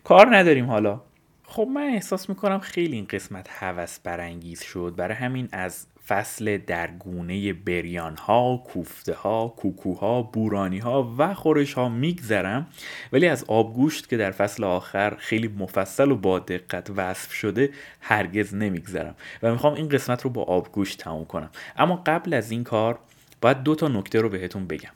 کار 0.04 0.36
نداریم 0.36 0.66
حالا. 0.66 1.00
خب 1.50 1.68
من 1.74 1.82
احساس 1.82 2.28
می‌کنم 2.28 2.58
خیلی 2.58 2.96
این 2.96 3.06
قسمت 3.10 3.46
هوس 3.50 3.98
برانگیز 3.98 4.62
شد. 4.62 4.94
برای 4.96 5.16
همین 5.16 5.48
از 5.52 5.86
فصل 6.08 6.58
درگونه 6.58 7.52
بریان 7.52 8.16
ها، 8.16 8.64
کوفته 8.66 9.14
ها، 9.14 9.54
کوکوها، 9.56 10.22
بورانی 10.22 10.78
ها 10.78 11.14
و 11.18 11.34
خورش 11.34 11.74
ها 11.74 11.88
میگذرم. 11.88 12.66
ولی 13.12 13.28
از 13.28 13.44
آبگوشت 13.44 14.08
که 14.08 14.16
در 14.16 14.30
فصل 14.30 14.64
آخر 14.64 15.16
خیلی 15.18 15.48
مفصل 15.48 16.10
و 16.10 16.16
با 16.16 16.38
دقت 16.38 16.90
وصف 16.96 17.32
شده 17.32 17.70
هرگز 18.00 18.54
نمیگذرم 18.54 19.14
و 19.42 19.52
می‌خوام 19.52 19.74
این 19.74 19.88
قسمت 19.88 20.22
رو 20.22 20.30
با 20.30 20.42
آبگوشت 20.42 20.98
تموم 20.98 21.24
کنم. 21.24 21.50
اما 21.76 22.02
قبل 22.06 22.34
از 22.34 22.50
این 22.50 22.64
کار 22.64 22.98
باید 23.40 23.62
دو 23.62 23.74
تا 23.74 23.88
نکته 23.88 24.20
رو 24.20 24.28
بهتون 24.28 24.66
بگم. 24.66 24.90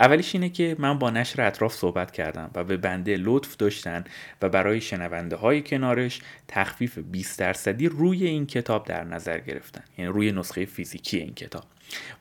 اولیش 0.00 0.34
اینه 0.34 0.48
که 0.48 0.76
من 0.78 0.98
با 0.98 1.10
نشر 1.10 1.42
اطراف 1.42 1.74
صحبت 1.74 2.10
کردم 2.10 2.50
و 2.54 2.64
به 2.64 2.76
بنده 2.76 3.16
لطف 3.16 3.56
داشتن 3.56 4.04
و 4.42 4.48
برای 4.48 4.80
شنونده 4.80 5.36
های 5.36 5.62
کنارش 5.62 6.20
تخفیف 6.48 6.98
20 6.98 7.38
درصدی 7.38 7.88
روی 7.88 8.26
این 8.26 8.46
کتاب 8.46 8.86
در 8.86 9.04
نظر 9.04 9.38
گرفتن. 9.38 9.84
یعنی 9.98 10.12
روی 10.12 10.32
نسخه 10.32 10.64
فیزیکی 10.64 11.18
این 11.18 11.34
کتاب. 11.34 11.64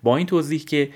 با 0.03 0.17
این 0.17 0.25
توضیح 0.25 0.59
که 0.59 0.89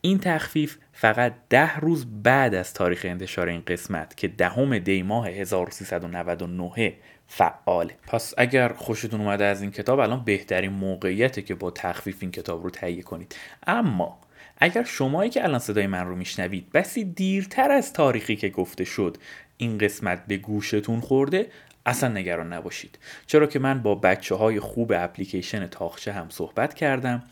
این 0.00 0.18
تخفیف 0.18 0.76
فقط 0.92 1.34
ده 1.48 1.76
روز 1.76 2.06
بعد 2.22 2.54
از 2.54 2.74
تاریخ 2.74 3.00
انتشار 3.04 3.48
این 3.48 3.62
قسمت 3.66 4.16
که 4.16 4.28
دهم 4.28 4.78
دی 4.78 5.02
ماه 5.02 5.28
1399 5.28 6.94
فعاله. 7.26 7.96
پس 8.06 8.34
اگر 8.38 8.72
خوشتون 8.72 9.20
اومده 9.20 9.44
از 9.44 9.62
این 9.62 9.70
کتاب 9.70 9.98
الان 9.98 10.24
بهترین 10.24 10.72
موقعیته 10.72 11.42
که 11.42 11.54
با 11.54 11.70
تخفیف 11.70 12.16
این 12.20 12.30
کتاب 12.30 12.64
رو 12.64 12.70
تهیه 12.70 13.02
کنید. 13.02 13.36
اما 13.66 14.18
اگر 14.64 14.84
شمایی 14.84 15.30
که 15.30 15.44
الان 15.44 15.58
صدای 15.58 15.86
من 15.86 16.06
رو 16.06 16.16
میشنوید 16.16 16.72
بسی 16.72 17.04
دیرتر 17.04 17.70
از 17.70 17.92
تاریخی 17.92 18.36
که 18.36 18.48
گفته 18.48 18.84
شد 18.84 19.16
این 19.56 19.78
قسمت 19.78 20.26
به 20.26 20.36
گوشتون 20.36 21.00
خورده 21.00 21.46
اصلا 21.86 22.08
نگران 22.08 22.52
نباشید. 22.52 22.98
چرا 23.26 23.46
که 23.46 23.58
من 23.58 23.82
با 23.82 23.94
بچه 23.94 24.34
های 24.34 24.60
خوب 24.60 24.92
اپلیکیشن 24.96 25.66
تاخچه 25.66 26.12
هم 26.12 26.26
صحبت 26.30 26.74
کردم 26.74 27.22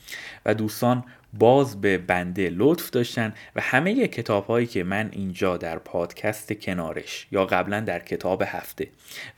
و 0.47 0.55
دوستان 0.55 1.05
باز 1.39 1.81
به 1.81 1.99
بنده 1.99 2.51
لطف 2.55 2.91
داشتن 2.91 3.35
و 3.57 3.61
همه 3.61 4.09
کتاب 4.09 4.47
هایی 4.47 4.67
که 4.67 4.85
من 4.85 5.09
اینجا 5.13 5.57
در 5.57 5.79
پادکست 5.79 6.53
کنارش 6.53 7.27
یا 7.31 7.47
قبلا 7.47 7.81
در 7.81 7.99
کتاب 7.99 8.43
هفته 8.47 8.89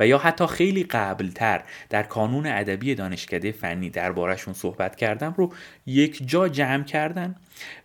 و 0.01 0.07
یا 0.07 0.19
حتی 0.19 0.47
خیلی 0.47 0.83
قبلتر 0.83 1.63
در 1.91 2.03
کانون 2.03 2.47
ادبی 2.47 2.95
دانشکده 2.95 3.53
فنی 3.53 3.91
دربارهشون 3.91 4.55
صحبت 4.55 4.97
کردم 4.97 5.35
رو 5.37 5.53
یک 5.87 6.29
جا 6.29 6.49
جمع 6.49 6.85
کردن 6.85 7.35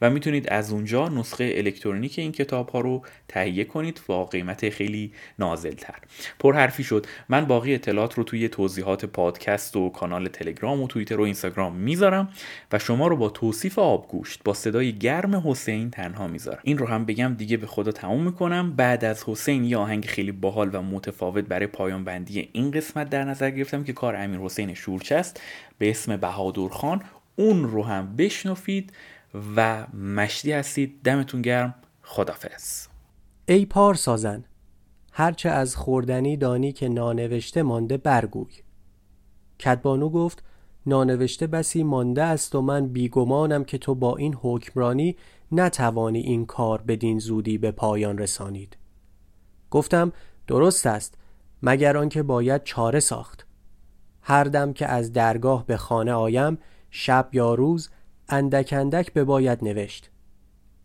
و 0.01 0.09
می‌تونید 0.09 0.49
از 0.49 0.71
اونجا 0.71 1.09
نسخه 1.09 1.53
الکترونیک 1.55 2.19
این 2.19 2.31
کتاب 2.31 2.69
ها 2.69 2.79
رو 2.79 3.01
تهیه 3.27 3.63
کنید. 3.63 4.01
با 4.07 4.25
قیمت 4.25 4.69
خیلی 4.69 5.11
نازل 5.39 5.73
تر 5.73 5.95
پر 6.39 6.55
حرفی 6.55 6.83
شد. 6.83 7.05
من 7.29 7.45
باقی 7.45 7.73
اطلاعات 7.73 8.13
رو 8.13 8.23
توی 8.23 8.49
توضیحات 8.49 9.05
پادکست 9.05 9.75
و 9.75 9.89
کانال 9.89 10.27
تلگرام 10.27 10.81
و 10.81 10.87
توییتر 10.87 11.19
و 11.19 11.23
اینستاگرام 11.23 11.75
می‌ذارم 11.75 12.29
و 12.71 12.79
شما 12.79 13.07
رو 13.07 13.17
با 13.17 13.29
توصیف 13.29 13.79
آبگوشت 13.79 14.41
با 14.43 14.53
صدای 14.53 14.93
گرم 14.93 15.49
حسین 15.49 15.91
تنها 15.91 16.27
می‌ذارم. 16.27 16.59
این 16.63 16.77
رو 16.77 16.87
هم 16.87 17.05
بگم 17.05 17.35
دیگه 17.37 17.57
به 17.57 17.67
خدا 17.67 17.91
تموم 17.91 18.23
می‌کنم. 18.23 18.73
بعد 18.75 19.05
از 19.05 19.23
حسین 19.23 19.63
یه 19.63 19.77
آهنگ 19.77 20.05
خیلی 20.05 20.31
باحال 20.31 20.75
و 20.75 20.81
متفاوت 20.81 21.43
برای 21.45 21.67
پایان 21.67 22.03
بندی 22.03 22.49
این 22.53 22.71
قسمت 22.71 23.09
در 23.09 23.23
نظر 23.23 23.49
گرفتم 23.49 23.83
که 23.83 23.93
کار 23.93 24.15
امیر 24.15 24.39
حسین 24.39 24.73
شورچ 24.73 25.11
است. 25.11 25.41
به 25.77 25.89
اسم 25.89 26.17
بهادور 26.17 26.71
خان. 26.71 27.01
اون 27.35 27.63
رو 27.63 27.83
هم 27.83 28.15
بشنفید 28.15 28.93
و 29.55 29.87
مشتی 29.93 30.51
هستید. 30.51 31.01
دمتون 31.03 31.41
گرم. 31.41 31.75
خدافز 32.01 32.87
ای 33.45 33.65
پار 33.65 33.93
سازن 33.93 34.43
هرچه 35.11 35.49
از 35.49 35.75
خوردنی 35.75 36.37
دانی 36.37 36.71
که 36.71 36.89
نانوشته 36.89 37.63
مانده 37.63 37.97
برگوی. 37.97 38.53
کدبانو 39.59 40.09
گفت 40.09 40.43
نانوشته 40.85 41.47
بسی 41.47 41.83
مانده 41.83 42.23
است 42.23 42.55
و 42.55 42.61
من 42.61 42.87
بیگمانم 42.87 43.63
که 43.63 43.77
تو 43.77 43.95
با 43.95 44.17
این 44.17 44.37
حکمرانی 44.41 45.15
نتوانی 45.51 46.19
این 46.19 46.45
کار 46.45 46.81
بدین 46.81 47.19
زودی 47.19 47.57
به 47.57 47.71
پایان 47.71 48.17
رسانید. 48.17 48.77
گفتم 49.71 50.11
درست 50.47 50.85
است 50.85 51.17
مگر 51.63 51.97
آنکه 51.97 52.23
باید 52.23 52.63
چاره 52.63 52.99
ساخت. 52.99 53.45
هر 54.21 54.43
دم 54.43 54.73
که 54.73 54.87
از 54.87 55.13
درگاه 55.13 55.65
به 55.65 55.77
خانه 55.77 56.11
آیم 56.11 56.57
شب 56.89 57.29
یا 57.33 57.53
روز 57.53 57.89
اندک 58.29 58.73
اندک 58.77 59.13
بباید 59.13 59.63
نوشت. 59.63 60.09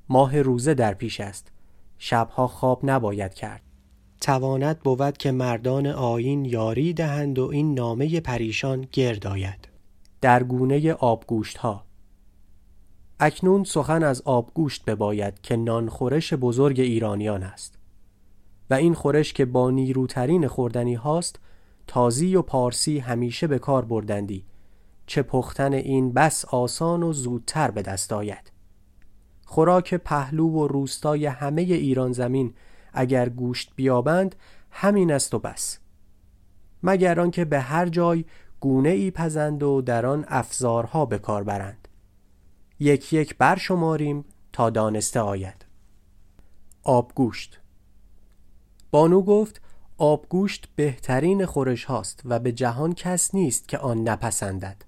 ماه 0.08 0.42
روزه 0.42 0.74
در 0.74 0.94
پیش 0.94 1.20
است. 1.20 1.52
شبها 1.98 2.46
خواب 2.46 2.80
نباید 2.82 3.34
کرد. 3.34 3.62
توانت 4.20 4.80
بود 4.80 5.16
که 5.16 5.32
مردان 5.32 5.86
آین 5.86 6.44
یاری 6.44 6.92
دهند 6.92 7.38
و 7.38 7.48
این 7.52 7.74
نامه 7.74 8.20
پریشان 8.20 8.86
گرد 8.92 9.26
آید. 9.26 9.68
در 10.20 10.42
گونه 10.42 10.92
آبگوشت 10.92 11.56
ها 11.58 11.84
اکنون 13.20 13.64
سخن 13.64 14.02
از 14.02 14.22
آبگوشت 14.24 14.84
بباید 14.84 15.40
که 15.40 15.56
نانخورش 15.56 16.34
بزرگ 16.34 16.80
ایرانیان 16.80 17.42
است. 17.42 17.78
و 18.70 18.74
این 18.74 18.94
خورش 18.94 19.32
که 19.32 19.44
با 19.44 19.70
نیروترین 19.70 20.48
خوردنی 20.48 20.94
هاست 20.94 21.40
تازی 21.86 22.36
و 22.36 22.42
پارسی 22.42 22.98
همیشه 22.98 23.46
به 23.46 23.58
کار 23.58 23.84
بردندی. 23.84 24.44
چه 25.06 25.22
پختن 25.22 25.72
این 25.72 26.12
بس 26.12 26.44
آسان 26.44 27.02
و 27.02 27.12
زودتر 27.12 27.70
به 27.70 27.82
دست 27.82 28.12
آید. 28.12 28.52
خوراک 29.44 29.94
پهلو 29.94 30.48
و 30.48 30.66
روستای 30.66 31.26
همه 31.26 31.62
ایران 31.62 32.12
زمین 32.12 32.54
اگر 32.92 33.28
گوشت 33.28 33.72
بیابند 33.76 34.36
همین 34.70 35.12
است 35.12 35.34
و 35.34 35.38
بس. 35.38 35.78
مگر 36.82 37.20
آنکه 37.20 37.44
به 37.44 37.60
هر 37.60 37.88
جای 37.88 38.24
گونه 38.60 38.88
ای 38.88 39.10
پزند 39.10 39.62
و 39.62 39.82
در 39.82 40.06
آن 40.06 40.24
افزارها 40.28 41.06
به 41.06 41.18
کار 41.18 41.44
برند. 41.44 41.88
یک 42.78 43.12
یک 43.12 43.38
برشماریم 43.38 44.24
تا 44.52 44.70
دانسته 44.70 45.20
آید. 45.20 45.66
آبگوشت 46.82 47.60
بانو 48.90 49.22
گفت 49.22 49.60
آبگوشت 49.98 50.68
بهترین 50.76 51.46
خورش 51.46 51.84
هاست 51.84 52.22
و 52.24 52.38
به 52.38 52.52
جهان 52.52 52.92
کس 52.92 53.34
نیست 53.34 53.68
که 53.68 53.78
آن 53.78 54.08
نپسندد. 54.08 54.82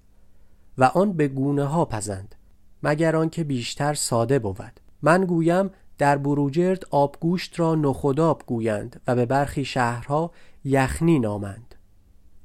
و 0.77 0.83
آن 0.83 1.13
به 1.13 1.27
گونه 1.27 1.63
ها 1.63 1.85
پزند 1.85 2.35
مگر 2.83 3.15
آنکه 3.15 3.43
بیشتر 3.43 3.93
ساده 3.93 4.39
بود. 4.39 4.79
من 5.01 5.25
گویم 5.25 5.69
در 5.97 6.17
بروجرد 6.17 6.83
آبگوشت 6.91 7.59
را 7.59 7.75
نخوداب 7.75 8.43
گویند 8.45 9.01
و 9.07 9.15
به 9.15 9.25
برخی 9.25 9.65
شهرها 9.65 10.31
یخنی 10.65 11.19
نامند. 11.19 11.75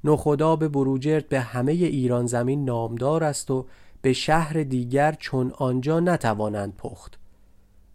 نخوداب 0.05 0.69
بروجرد 0.69 1.29
به 1.29 1.41
همه 1.41 1.73
ایران 1.73 2.27
زمین 2.27 2.65
نامدار 2.65 3.25
است 3.25 3.51
و 3.51 3.67
به 4.03 4.13
شهر 4.13 4.63
دیگر 4.63 5.13
چون 5.13 5.53
آنجا 5.59 6.01
نتوانند 6.01 6.77
پخت. 6.77 7.19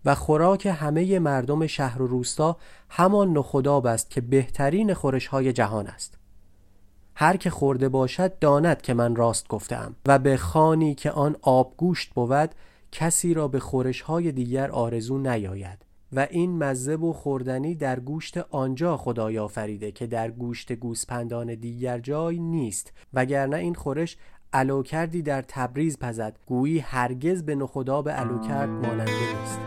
و 0.06 0.15
خوراک 0.15 0.65
همه 0.65 1.19
مردم 1.19 1.67
شهر 1.67 2.02
و 2.02 2.08
روستا 2.08 2.58
همان 2.89 3.38
نخوداب 3.38 3.86
است 3.86 4.10
که 4.10 4.21
بهترین 4.21 4.93
خورش 4.93 5.28
های 5.28 5.54
جهان 5.54 5.88
است. 5.88 6.16
هر 7.19 7.38
که 7.38 7.49
خورده 7.49 7.89
باشد 7.89 8.39
داند 8.39 8.82
که 8.82 8.93
من 8.93 9.15
راست 9.15 9.47
گفتم 9.47 9.95
و 10.06 10.19
به 10.19 10.38
خانی 10.38 10.95
که 10.95 11.12
آن 11.12 11.36
آبگوشت 11.41 12.13
بود 12.13 12.56
کسی 12.91 13.34
را 13.34 13.47
به 13.47 13.60
خورش 13.60 14.01
های 14.01 14.32
دیگر 14.32 14.71
آرزو 14.71 15.17
نیاید 15.17 15.86
و 16.13 16.27
این 16.30 16.63
مزه 16.63 16.95
و 16.95 17.13
خوردنی 17.13 17.75
در 17.75 17.99
گوشت 17.99 18.38
آنجا 18.38 18.97
خدای 18.97 19.39
آفریده 19.39 19.91
که 19.91 20.08
در 20.08 20.32
گوشت 20.32 20.73
گوسپندان 20.73 21.56
دیگر 21.56 21.99
جای 21.99 22.39
نیست 22.39 22.93
وگرنه 23.13 23.58
این 23.58 23.73
خورش 23.73 24.17
علو 24.53 24.84
کردی 24.84 25.21
در 25.21 25.41
تبریز 25.47 25.99
پزد 25.99 26.39
گویی 26.45 26.80
هرگز 26.80 27.43
به 27.43 27.56
نخداب 27.56 28.10
علو 28.10 28.39
کرد 28.39 28.69
ماننده 28.69 29.39
نیست. 29.39 29.60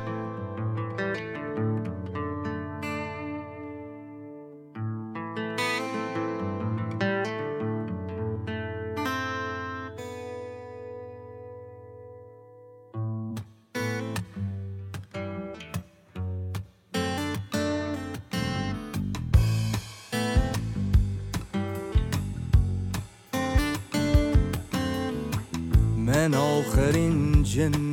من 26.20 26.34
آخرین 26.34 27.42
جن 27.42 27.92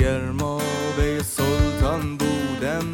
گرمابه 0.00 1.22
سلطان 1.22 2.16
بودم. 2.16 2.86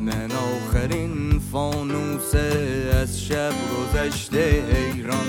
من 0.00 0.30
آخرین 0.32 1.40
فانوس 1.52 2.34
از 3.02 3.22
شب 3.22 3.52
گذشته 3.52 4.64
ایران. 4.94 5.26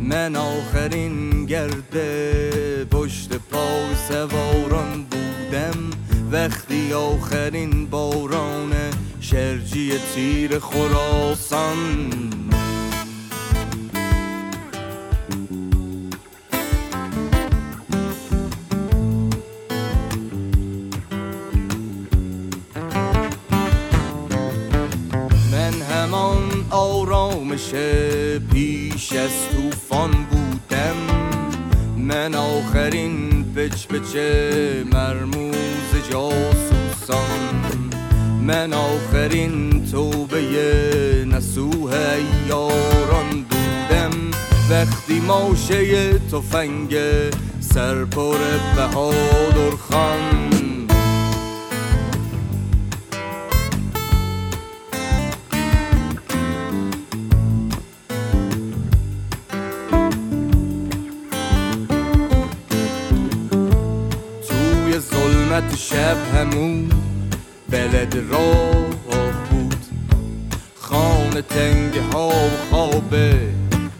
من 0.00 0.36
آخرین 0.36 1.46
گرده 1.46 2.84
پشت 2.90 3.32
پای 3.50 3.94
سواران 4.08 5.06
بودم. 5.10 5.90
وقتی 6.32 6.92
آخرین 6.92 7.86
باران 7.86 8.72
شرجی 9.20 9.92
تیر 10.14 10.58
خراسان. 10.58 11.76
از 29.28 29.48
طوفان 29.56 30.10
بودم 30.10 30.96
من 31.96 32.34
آخرین 32.34 33.44
پچ 33.54 33.86
پچ 33.86 34.16
مرموز 34.92 35.90
جاسوسان. 36.10 37.40
من 38.42 38.72
آخرین 38.72 39.84
توبه 39.92 40.40
نسوه 41.32 41.96
یاران 42.48 43.30
بودم. 43.50 44.10
وقتی 44.70 45.20
ماشه 45.20 46.12
تفنگ 46.18 46.96
سرپر 47.60 48.38
بهادر 48.76 49.76
خان. 49.90 50.77
راه 68.20 68.88
بود 69.50 69.84
خانه 70.76 71.42
تنگ 71.42 71.94
ها 72.12 72.28
و 72.28 72.50
خواب 72.70 73.14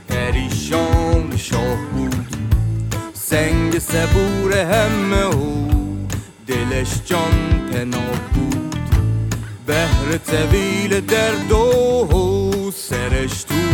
پریشان 0.09 1.37
شاه 1.37 1.79
بود 1.93 2.27
سنگ 3.15 3.79
صبور 3.79 4.59
همه 4.59 5.25
و 5.25 5.69
دلش 6.47 6.89
جان 7.07 7.69
پناه 7.73 8.21
بود 8.35 8.77
بهر 9.67 10.19
طویل 10.27 11.01
درد 11.01 11.53
و 11.53 12.71
سرش 12.75 13.45
توی 13.45 13.68